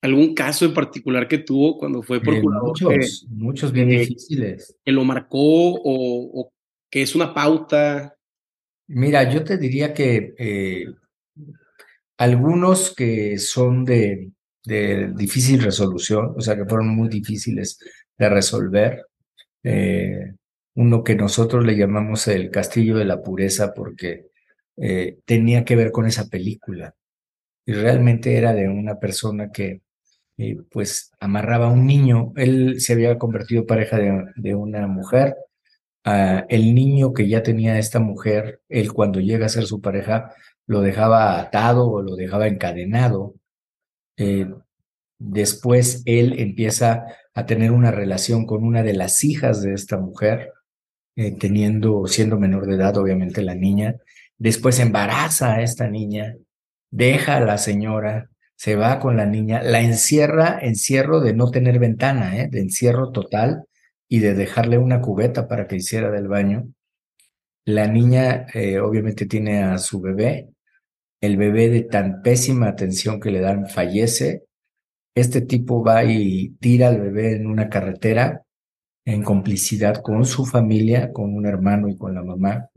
¿Algún 0.04 0.34
caso 0.34 0.66
en 0.66 0.74
particular 0.74 1.26
que 1.26 1.38
tuvo 1.38 1.78
cuando 1.78 2.02
fue 2.02 2.20
procurador? 2.20 2.68
muchos, 2.68 3.26
muchos 3.30 3.72
bien 3.72 3.88
difíciles. 3.88 4.76
Que 4.84 4.92
lo 4.92 5.02
marcó 5.02 5.38
o, 5.38 6.42
o, 6.42 6.52
que 6.90 7.00
es 7.00 7.14
una 7.14 7.32
pauta. 7.32 8.14
Mira, 8.86 9.32
yo 9.32 9.42
te 9.44 9.56
diría 9.56 9.94
que 9.94 10.34
eh, 10.36 10.84
algunos 12.18 12.94
que 12.94 13.38
son 13.38 13.86
de, 13.86 14.30
de, 14.66 15.10
difícil 15.16 15.62
resolución, 15.62 16.34
o 16.36 16.40
sea, 16.42 16.54
que 16.54 16.66
fueron 16.66 16.88
muy 16.88 17.08
difíciles 17.08 17.78
de 18.18 18.28
resolver. 18.28 19.06
Eh, 19.62 20.34
uno 20.74 21.02
que 21.02 21.14
nosotros 21.14 21.64
le 21.64 21.78
llamamos 21.78 22.28
el 22.28 22.50
Castillo 22.50 22.98
de 22.98 23.06
la 23.06 23.22
Pureza 23.22 23.72
porque 23.72 24.26
eh, 24.76 25.16
tenía 25.24 25.64
que 25.64 25.76
ver 25.76 25.90
con 25.90 26.04
esa 26.04 26.28
película. 26.28 26.94
y 27.64 27.72
realmente 27.72 28.36
era 28.36 28.52
de 28.52 28.68
una 28.68 28.98
persona 28.98 29.50
que 29.50 29.83
eh, 30.36 30.58
pues 30.70 31.12
amarraba 31.20 31.66
a 31.66 31.70
un 31.70 31.86
niño. 31.86 32.32
Él 32.36 32.80
se 32.80 32.94
había 32.94 33.18
convertido 33.18 33.66
pareja 33.66 33.98
de, 34.34 34.54
una 34.54 34.86
mujer. 34.86 35.36
Ah, 36.04 36.44
el 36.48 36.74
niño 36.74 37.12
que 37.14 37.28
ya 37.28 37.42
tenía 37.42 37.78
esta 37.78 38.00
mujer, 38.00 38.60
él 38.68 38.92
cuando 38.92 39.20
llega 39.20 39.46
a 39.46 39.48
ser 39.48 39.64
su 39.66 39.80
pareja, 39.80 40.34
lo 40.66 40.80
dejaba 40.80 41.40
atado 41.40 41.90
o 41.90 42.02
lo 42.02 42.16
dejaba 42.16 42.48
encadenado. 42.48 43.34
Eh, 44.16 44.46
después 45.18 46.02
él 46.06 46.38
empieza 46.38 47.04
a 47.34 47.46
tener 47.46 47.72
una 47.72 47.90
relación 47.90 48.46
con 48.46 48.64
una 48.64 48.82
de 48.82 48.94
las 48.94 49.24
hijas 49.24 49.62
de 49.62 49.74
esta 49.74 49.98
mujer, 49.98 50.52
eh, 51.16 51.32
teniendo, 51.38 52.06
siendo 52.06 52.38
menor 52.38 52.66
de 52.66 52.74
edad, 52.76 52.96
obviamente 52.96 53.42
la 53.42 53.54
niña. 53.54 53.96
Después 54.38 54.80
embaraza 54.80 55.54
a 55.54 55.62
esta 55.62 55.88
niña, 55.88 56.36
deja 56.90 57.36
a 57.36 57.40
la 57.40 57.58
señora, 57.58 58.30
se 58.56 58.76
va 58.76 58.98
con 59.00 59.16
la 59.16 59.26
niña, 59.26 59.62
la 59.62 59.80
encierra, 59.80 60.58
encierro 60.60 61.20
de 61.20 61.34
no 61.34 61.50
tener 61.50 61.78
ventana, 61.78 62.36
¿eh? 62.38 62.48
de 62.50 62.60
encierro 62.60 63.10
total 63.10 63.64
y 64.08 64.20
de 64.20 64.34
dejarle 64.34 64.78
una 64.78 65.00
cubeta 65.00 65.48
para 65.48 65.66
que 65.66 65.76
hiciera 65.76 66.10
del 66.10 66.28
baño. 66.28 66.68
La 67.66 67.88
niña 67.88 68.46
eh, 68.54 68.78
obviamente 68.80 69.26
tiene 69.26 69.62
a 69.62 69.78
su 69.78 70.00
bebé, 70.00 70.50
el 71.20 71.36
bebé 71.36 71.68
de 71.70 71.82
tan 71.82 72.22
pésima 72.22 72.68
atención 72.68 73.20
que 73.20 73.30
le 73.30 73.40
dan 73.40 73.66
fallece. 73.68 74.44
Este 75.14 75.40
tipo 75.40 75.82
va 75.82 76.04
y 76.04 76.50
tira 76.60 76.88
al 76.88 77.00
bebé 77.00 77.36
en 77.36 77.46
una 77.46 77.68
carretera 77.68 78.42
en 79.06 79.22
complicidad 79.22 80.02
con 80.02 80.24
su 80.24 80.46
familia, 80.46 81.12
con 81.12 81.34
un 81.34 81.46
hermano 81.46 81.88
y 81.88 81.96
con 81.96 82.14
la 82.14 82.22
mamá. 82.22 82.68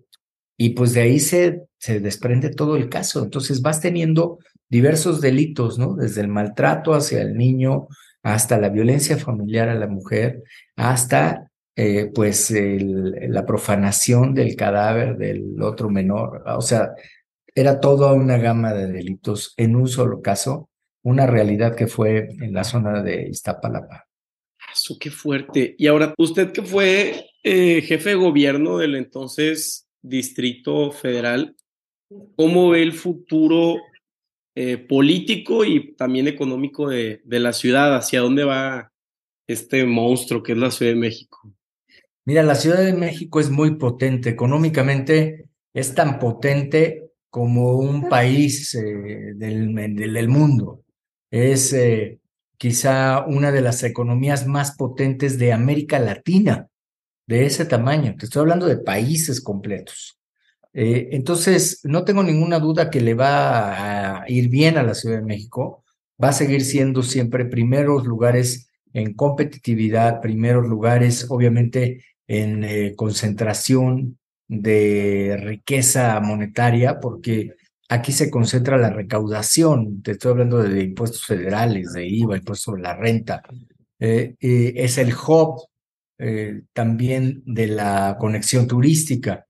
Y 0.57 0.71
pues 0.71 0.93
de 0.93 1.01
ahí 1.01 1.19
se, 1.19 1.67
se 1.77 1.99
desprende 1.99 2.49
todo 2.49 2.75
el 2.75 2.89
caso. 2.89 3.23
Entonces 3.23 3.61
vas 3.61 3.81
teniendo 3.81 4.39
diversos 4.69 5.21
delitos, 5.21 5.77
¿no? 5.77 5.95
Desde 5.95 6.21
el 6.21 6.27
maltrato 6.27 6.93
hacia 6.93 7.21
el 7.21 7.35
niño, 7.35 7.87
hasta 8.23 8.57
la 8.57 8.69
violencia 8.69 9.17
familiar 9.17 9.69
a 9.69 9.75
la 9.75 9.87
mujer, 9.87 10.43
hasta 10.75 11.49
eh, 11.75 12.11
pues 12.13 12.51
la 12.51 13.45
profanación 13.45 14.33
del 14.33 14.55
cadáver 14.55 15.17
del 15.17 15.61
otro 15.61 15.89
menor. 15.89 16.43
O 16.47 16.61
sea, 16.61 16.91
era 17.53 17.79
toda 17.79 18.13
una 18.13 18.37
gama 18.37 18.73
de 18.73 18.87
delitos 18.87 19.53
en 19.57 19.75
un 19.75 19.87
solo 19.87 20.21
caso, 20.21 20.69
una 21.03 21.25
realidad 21.25 21.75
que 21.75 21.87
fue 21.87 22.27
en 22.41 22.53
la 22.53 22.63
zona 22.63 23.01
de 23.01 23.29
Iztapalapa. 23.29 24.07
Qué 24.99 25.09
fuerte. 25.09 25.75
Y 25.77 25.87
ahora, 25.87 26.13
usted 26.17 26.51
que 26.51 26.61
fue 26.61 27.29
eh, 27.43 27.81
jefe 27.81 28.09
de 28.09 28.15
gobierno 28.15 28.77
del 28.77 28.95
entonces 28.95 29.87
Distrito 30.01 30.91
Federal, 30.91 31.55
¿cómo 32.35 32.69
ve 32.69 32.83
el 32.83 32.93
futuro 32.93 33.77
eh, 34.59 34.79
político 34.79 35.63
y 35.65 35.93
también 35.93 36.27
económico 36.27 36.89
de, 36.89 37.21
de, 37.23 37.39
la 37.39 37.53
ciudad? 37.53 37.95
¿Hacia 37.95 38.21
dónde 38.21 38.43
va 38.43 38.91
este 39.45 39.85
monstruo 39.85 40.41
que 40.41 40.53
es 40.53 40.57
la 40.57 40.71
Ciudad 40.71 40.93
de 40.93 40.97
México? 40.97 41.53
Mira, 42.25 42.41
la 42.41 42.55
Ciudad 42.55 42.79
de 42.79 42.93
México 42.93 43.39
es 43.39 43.51
muy 43.51 43.75
potente. 43.75 44.31
Económicamente 44.31 45.45
es 45.75 45.93
tan 45.93 46.17
potente 46.17 47.11
como 47.29 47.77
un 47.77 48.09
país 48.09 48.73
eh, 48.73 49.33
del, 49.35 49.75
del, 49.75 50.27
mundo. 50.27 50.81
Es 51.29 51.71
eh, 51.73 52.19
quizá 52.57 53.27
una 53.27 53.51
de 53.51 53.61
las 53.61 53.83
economías 53.83 54.47
más 54.47 54.75
potentes 54.75 55.37
de 55.37 55.53
América 55.53 55.99
Latina 55.99 56.67
de 57.27 57.45
ese 57.45 57.65
tamaño. 57.65 58.15
Te 58.17 58.25
estoy 58.25 58.41
hablando 58.41 58.65
de 58.65 58.77
países 58.77 59.39
completos. 59.39 60.16
Eh, 60.73 61.09
entonces, 61.13 61.81
no 61.83 62.03
tengo 62.03 62.23
ninguna 62.23 62.59
duda 62.59 62.89
que 62.89 63.01
le 63.01 63.13
va 63.13 64.21
a 64.21 64.29
ir 64.29 64.49
bien 64.49 64.77
a 64.77 64.83
la 64.83 64.93
Ciudad 64.93 65.17
de 65.17 65.25
México. 65.25 65.83
Va 66.21 66.29
a 66.29 66.33
seguir 66.33 66.63
siendo 66.63 67.03
siempre 67.03 67.45
primeros 67.45 68.05
lugares 68.05 68.69
en 68.93 69.13
competitividad, 69.13 70.21
primeros 70.21 70.67
lugares, 70.67 71.27
obviamente, 71.29 72.03
en 72.27 72.63
eh, 72.63 72.93
concentración 72.95 74.19
de 74.47 75.37
riqueza 75.41 76.19
monetaria, 76.19 76.99
porque 76.99 77.53
aquí 77.89 78.11
se 78.11 78.29
concentra 78.29 78.77
la 78.77 78.89
recaudación. 78.89 80.01
Te 80.01 80.11
estoy 80.11 80.31
hablando 80.31 80.61
de, 80.63 80.83
impuestos 80.83 81.25
federales, 81.25 81.93
de 81.93 82.07
IVA, 82.07 82.37
impuestos 82.37 82.63
sobre 82.63 82.83
la 82.83 82.95
renta. 82.95 83.41
Eh, 83.99 84.35
es 84.39 84.97
el 84.99 85.13
hub 85.13 85.67
también 86.73 87.43
de 87.45 87.67
la 87.67 88.17
conexión 88.19 88.67
turística. 88.67 89.46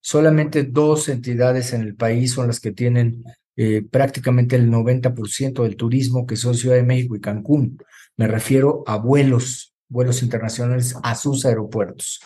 Solamente 0.00 0.62
dos 0.64 1.08
entidades 1.08 1.72
en 1.72 1.82
el 1.82 1.94
país 1.94 2.32
son 2.32 2.46
las 2.46 2.60
que 2.60 2.72
tienen 2.72 3.24
eh, 3.56 3.82
prácticamente 3.82 4.56
el 4.56 4.70
90% 4.70 5.62
del 5.62 5.76
turismo, 5.76 6.26
que 6.26 6.36
son 6.36 6.54
Ciudad 6.54 6.76
de 6.76 6.82
México 6.82 7.16
y 7.16 7.20
Cancún. 7.20 7.78
Me 8.16 8.26
refiero 8.26 8.82
a 8.86 8.96
vuelos, 8.96 9.74
vuelos 9.88 10.22
internacionales 10.22 10.96
a 11.02 11.14
sus 11.14 11.44
aeropuertos. 11.44 12.20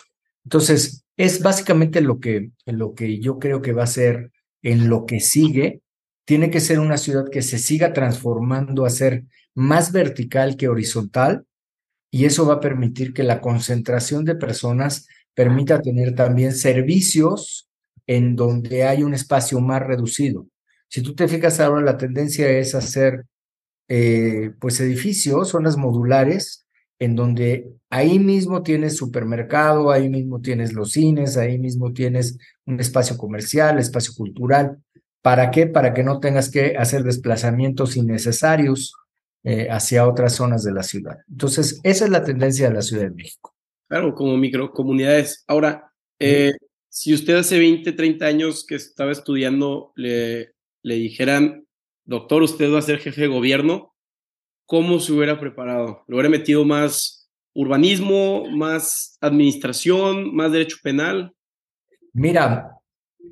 Entonces, 0.45 1.03
es 1.17 1.41
básicamente 1.41 2.01
lo 2.01 2.19
que, 2.19 2.51
lo 2.65 2.93
que 2.93 3.19
yo 3.19 3.39
creo 3.39 3.61
que 3.61 3.73
va 3.73 3.83
a 3.83 3.87
ser 3.87 4.31
en 4.61 4.89
lo 4.89 5.05
que 5.05 5.19
sigue. 5.19 5.81
Tiene 6.25 6.49
que 6.49 6.59
ser 6.59 6.79
una 6.79 6.97
ciudad 6.97 7.29
que 7.29 7.41
se 7.41 7.59
siga 7.59 7.93
transformando 7.93 8.85
a 8.85 8.89
ser 8.89 9.25
más 9.53 9.91
vertical 9.91 10.57
que 10.57 10.67
horizontal 10.67 11.45
y 12.11 12.25
eso 12.25 12.45
va 12.45 12.55
a 12.55 12.59
permitir 12.59 13.13
que 13.13 13.23
la 13.23 13.41
concentración 13.41 14.25
de 14.25 14.35
personas 14.35 15.07
permita 15.33 15.81
tener 15.81 16.15
también 16.15 16.53
servicios 16.53 17.64
en 18.07 18.35
donde 18.35 18.83
hay 18.83 19.03
un 19.03 19.13
espacio 19.13 19.59
más 19.59 19.81
reducido. 19.81 20.47
Si 20.87 21.01
tú 21.01 21.15
te 21.15 21.27
fijas 21.27 21.59
ahora, 21.59 21.81
la 21.81 21.97
tendencia 21.97 22.49
es 22.49 22.75
hacer 22.75 23.25
eh, 23.87 24.51
pues 24.59 24.79
edificios, 24.79 25.49
zonas 25.49 25.77
modulares, 25.77 26.65
en 26.99 27.15
donde 27.15 27.69
ahí 27.89 28.19
mismo 28.19 28.63
tienes 28.63 28.95
supermercado, 28.95 29.91
ahí 29.91 30.09
mismo 30.09 30.41
tienes 30.41 30.73
los 30.73 30.93
cines, 30.93 31.37
ahí 31.37 31.57
mismo 31.57 31.91
tienes 31.91 32.37
un 32.65 32.79
espacio 32.79 33.17
comercial, 33.17 33.79
espacio 33.79 34.13
cultural. 34.15 34.77
¿Para 35.21 35.51
qué? 35.51 35.67
Para 35.67 35.93
que 35.93 36.03
no 36.03 36.19
tengas 36.19 36.49
que 36.49 36.77
hacer 36.77 37.03
desplazamientos 37.03 37.97
innecesarios 37.97 38.93
eh, 39.43 39.67
hacia 39.69 40.07
otras 40.07 40.33
zonas 40.33 40.63
de 40.63 40.71
la 40.71 40.83
ciudad. 40.83 41.17
Entonces, 41.29 41.79
esa 41.83 42.05
es 42.05 42.11
la 42.11 42.23
tendencia 42.23 42.67
de 42.67 42.75
la 42.75 42.81
Ciudad 42.81 43.03
de 43.03 43.11
México. 43.11 43.53
Claro, 43.87 44.15
como 44.15 44.37
microcomunidades. 44.37 45.43
Ahora, 45.47 45.91
eh, 46.19 46.53
si 46.95 47.13
usted 47.13 47.35
hace 47.35 47.59
20, 47.59 47.91
30 47.91 48.25
años 48.25 48.65
que 48.65 48.75
estaba 48.75 49.11
estudiando 49.11 49.91
le, 49.97 50.53
le 50.81 50.95
dijeran, 50.95 51.67
doctor, 52.05 52.41
usted 52.41 52.71
va 52.71 52.79
a 52.79 52.83
ser 52.83 52.99
jefe 52.99 53.19
de 53.19 53.27
gobierno, 53.27 53.93
¿cómo 54.65 55.01
se 55.01 55.11
hubiera 55.11 55.37
preparado? 55.37 56.05
¿Le 56.07 56.15
hubiera 56.15 56.29
metido 56.29 56.63
más 56.63 57.29
urbanismo, 57.53 58.49
más 58.49 59.17
administración, 59.19 60.33
más 60.33 60.53
derecho 60.53 60.77
penal? 60.81 61.33
Mira, 62.13 62.77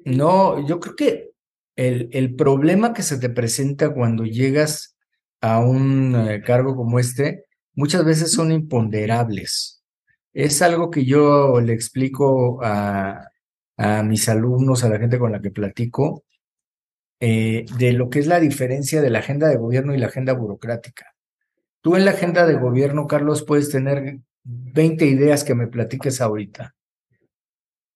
no, 0.04 0.68
yo 0.68 0.82
creo 0.82 0.96
que 0.98 1.32
el, 1.78 2.10
el 2.12 2.36
problema 2.36 2.94
que 2.94 3.02
se 3.02 3.18
te 3.18 3.30
presenta 3.30 3.94
cuando 3.94 4.26
llegas 4.26 4.98
a 5.40 5.60
un 5.62 6.14
eh, 6.18 6.42
cargo 6.46 6.76
como 6.76 7.00
este, 7.00 7.46
muchas 7.76 8.04
veces 8.04 8.30
son 8.34 8.52
imponderables. 8.52 9.86
Es 10.34 10.62
algo 10.62 10.92
que 10.92 11.06
yo 11.06 11.62
le 11.62 11.72
explico 11.72 12.60
a, 12.62 13.30
mis 13.78 14.30
alumnos, 14.30 14.84
a 14.84 14.90
la 14.90 15.00
gente 15.00 15.20
con 15.20 15.32
la 15.32 15.42
que 15.42 15.52
platico, 15.52 16.24
eh, 17.20 17.66
de 17.78 17.94
lo 17.94 18.10
que 18.10 18.20
es 18.20 18.28
la 18.28 18.40
diferencia 18.40 19.02
de 19.02 19.10
la 19.10 19.20
agenda 19.20 19.48
de 19.48 19.58
gobierno 19.58 19.94
y 19.94 19.98
la 19.98 20.08
agenda 20.08 20.34
burocrática. 20.34 21.16
Tú 21.82 21.96
en 21.96 22.06
la 22.06 22.12
agenda 22.12 22.46
de 22.46 22.56
gobierno, 22.56 23.08
Carlos, 23.08 23.44
puedes 23.44 23.70
tener 23.70 24.20
20 24.44 25.06
ideas 25.06 25.44
que 25.44 25.56
me 25.56 25.68
platiques 25.68 26.22
ahorita. 26.22 26.76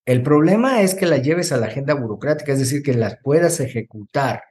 El 0.04 0.22
problema 0.22 0.82
es 0.82 0.94
que 0.94 1.06
las 1.06 1.22
lleves 1.22 1.52
a 1.52 1.58
la 1.58 1.66
agenda 1.66 1.94
burocrática, 1.94 2.52
es 2.52 2.58
decir, 2.58 2.82
que 2.82 2.94
las 2.94 3.18
puedas 3.22 3.60
ejecutar 3.60 4.42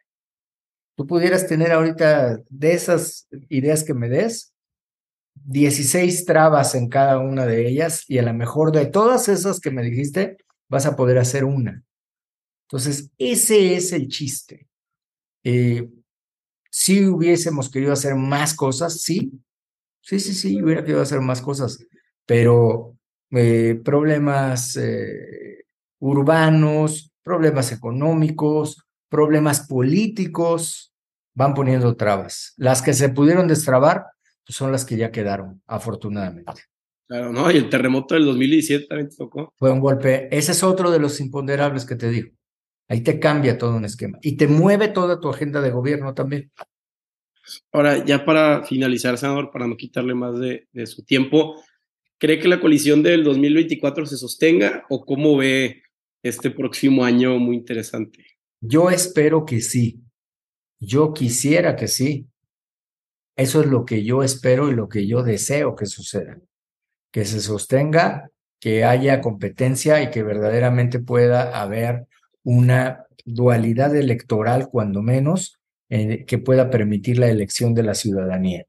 tú 0.97 1.05
pudieras 1.05 1.47
tener 1.47 1.71
ahorita 1.71 2.41
de 2.49 2.73
esas 2.73 3.27
ideas 3.49 3.83
que 3.83 3.93
me 3.93 4.09
des, 4.09 4.51
16 5.45 6.25
trabas 6.25 6.73
en 6.73 6.89
cada 6.89 7.19
una 7.19 7.45
de 7.45 7.67
ellas 7.67 8.03
y 8.07 8.17
a 8.17 8.23
lo 8.23 8.33
mejor 8.33 8.71
de 8.71 8.87
todas 8.87 9.29
esas 9.29 9.59
que 9.59 9.69
me 9.69 9.83
dijiste, 9.83 10.37
vas 10.69 10.85
a 10.85 10.95
poder 10.95 11.17
hacer 11.17 11.43
una. 11.43 11.83
Entonces, 12.67 13.11
ese 13.17 13.75
es 13.75 13.93
el 13.93 14.07
chiste. 14.07 14.67
Eh, 15.43 15.89
si 16.69 17.05
hubiésemos 17.05 17.69
querido 17.69 17.93
hacer 17.93 18.15
más 18.15 18.53
cosas, 18.53 19.01
sí, 19.01 19.31
sí, 20.01 20.19
sí, 20.19 20.33
sí, 20.33 20.61
hubiera 20.61 20.81
querido 20.81 21.01
hacer 21.01 21.21
más 21.21 21.41
cosas, 21.41 21.79
pero 22.25 22.97
eh, 23.31 23.79
problemas 23.83 24.75
eh, 24.77 25.65
urbanos, 25.99 27.11
problemas 27.23 27.71
económicos, 27.71 28.85
problemas 29.09 29.67
políticos 29.67 30.93
van 31.33 31.53
poniendo 31.53 31.95
trabas. 31.95 32.53
Las 32.57 32.81
que 32.81 32.93
se 32.93 33.09
pudieron 33.09 33.47
destrabar 33.47 34.07
pues, 34.45 34.57
son 34.57 34.71
las 34.71 34.85
que 34.85 34.97
ya 34.97 35.11
quedaron, 35.11 35.61
afortunadamente. 35.67 36.63
Claro, 37.07 37.31
¿no? 37.31 37.49
Y 37.51 37.57
el 37.57 37.69
terremoto 37.69 38.15
del 38.15 38.25
2017 38.25 38.87
también 38.87 39.09
te 39.09 39.15
tocó. 39.15 39.53
Fue 39.57 39.71
un 39.71 39.79
golpe. 39.79 40.27
Ese 40.29 40.51
es 40.51 40.61
otro 40.61 40.91
de 40.91 40.99
los 40.99 41.19
imponderables 41.21 41.85
que 41.85 41.95
te 41.95 42.09
digo. 42.09 42.29
Ahí 42.89 43.01
te 43.01 43.19
cambia 43.19 43.57
todo 43.57 43.75
un 43.75 43.85
esquema 43.85 44.17
y 44.21 44.37
te 44.37 44.47
mueve 44.47 44.89
toda 44.89 45.19
tu 45.19 45.29
agenda 45.29 45.61
de 45.61 45.71
gobierno 45.71 46.13
también. 46.13 46.51
Ahora, 47.71 48.03
ya 48.03 48.25
para 48.25 48.63
finalizar, 48.63 49.17
senador, 49.17 49.51
para 49.51 49.67
no 49.67 49.77
quitarle 49.77 50.13
más 50.13 50.37
de, 50.39 50.67
de 50.71 50.85
su 50.85 51.03
tiempo, 51.03 51.63
¿cree 52.17 52.39
que 52.39 52.47
la 52.47 52.59
coalición 52.59 53.03
del 53.03 53.23
2024 53.23 54.05
se 54.05 54.17
sostenga 54.17 54.85
o 54.89 55.05
cómo 55.05 55.37
ve 55.37 55.83
este 56.23 56.51
próximo 56.51 57.05
año 57.05 57.37
muy 57.39 57.55
interesante? 57.55 58.25
Yo 58.59 58.89
espero 58.89 59.45
que 59.45 59.61
sí. 59.61 60.01
Yo 60.79 61.13
quisiera 61.13 61.75
que 61.75 61.87
sí. 61.87 62.27
Eso 63.35 63.61
es 63.61 63.67
lo 63.67 63.85
que 63.85 64.03
yo 64.03 64.23
espero 64.23 64.69
y 64.69 64.75
lo 64.75 64.89
que 64.89 65.07
yo 65.07 65.23
deseo 65.23 65.75
que 65.75 65.85
suceda. 65.85 66.41
Que 67.17 67.25
se 67.25 67.39
sostenga, 67.39 68.29
que 68.59 68.83
haya 68.83 69.21
competencia 69.21 70.03
y 70.03 70.11
que 70.11 70.21
verdaderamente 70.21 70.99
pueda 70.99 71.59
haber 71.59 72.05
una 72.43 73.07
dualidad 73.25 73.95
electoral, 73.95 74.69
cuando 74.71 75.01
menos, 75.01 75.59
eh, 75.89 76.25
que 76.25 76.37
pueda 76.37 76.69
permitir 76.69 77.17
la 77.17 77.27
elección 77.27 77.73
de 77.73 77.81
la 77.81 77.95
ciudadanía 77.95 78.65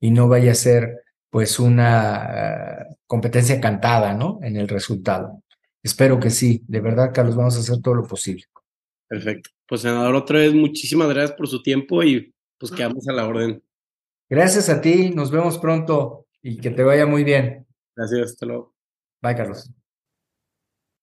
y 0.00 0.10
no 0.10 0.26
vaya 0.26 0.50
a 0.50 0.56
ser 0.56 1.04
pues 1.30 1.60
una 1.60 2.88
uh, 2.90 2.94
competencia 3.06 3.60
cantada, 3.60 4.12
¿no? 4.12 4.40
En 4.42 4.56
el 4.56 4.66
resultado. 4.66 5.44
Espero 5.80 6.18
que 6.18 6.30
sí, 6.30 6.64
de 6.66 6.80
verdad, 6.80 7.12
Carlos, 7.14 7.36
vamos 7.36 7.56
a 7.56 7.60
hacer 7.60 7.80
todo 7.80 7.94
lo 7.94 8.08
posible. 8.08 8.42
Perfecto. 9.06 9.50
Pues, 9.68 9.82
senador, 9.82 10.16
otra 10.16 10.40
vez 10.40 10.52
muchísimas 10.52 11.08
gracias 11.10 11.36
por 11.36 11.46
su 11.46 11.62
tiempo 11.62 12.02
y 12.02 12.34
pues 12.58 12.72
quedamos 12.72 13.06
a 13.06 13.12
la 13.12 13.24
orden. 13.24 13.62
Gracias 14.28 14.68
a 14.68 14.80
ti, 14.80 15.10
nos 15.10 15.30
vemos 15.30 15.58
pronto 15.58 16.26
y 16.42 16.56
que 16.56 16.70
te 16.70 16.82
vaya 16.82 17.06
muy 17.06 17.22
bien. 17.22 17.63
Gracias, 17.96 18.30
hasta 18.32 18.46
luego. 18.46 18.74
Bye, 19.22 19.34
Carlos. 19.36 19.70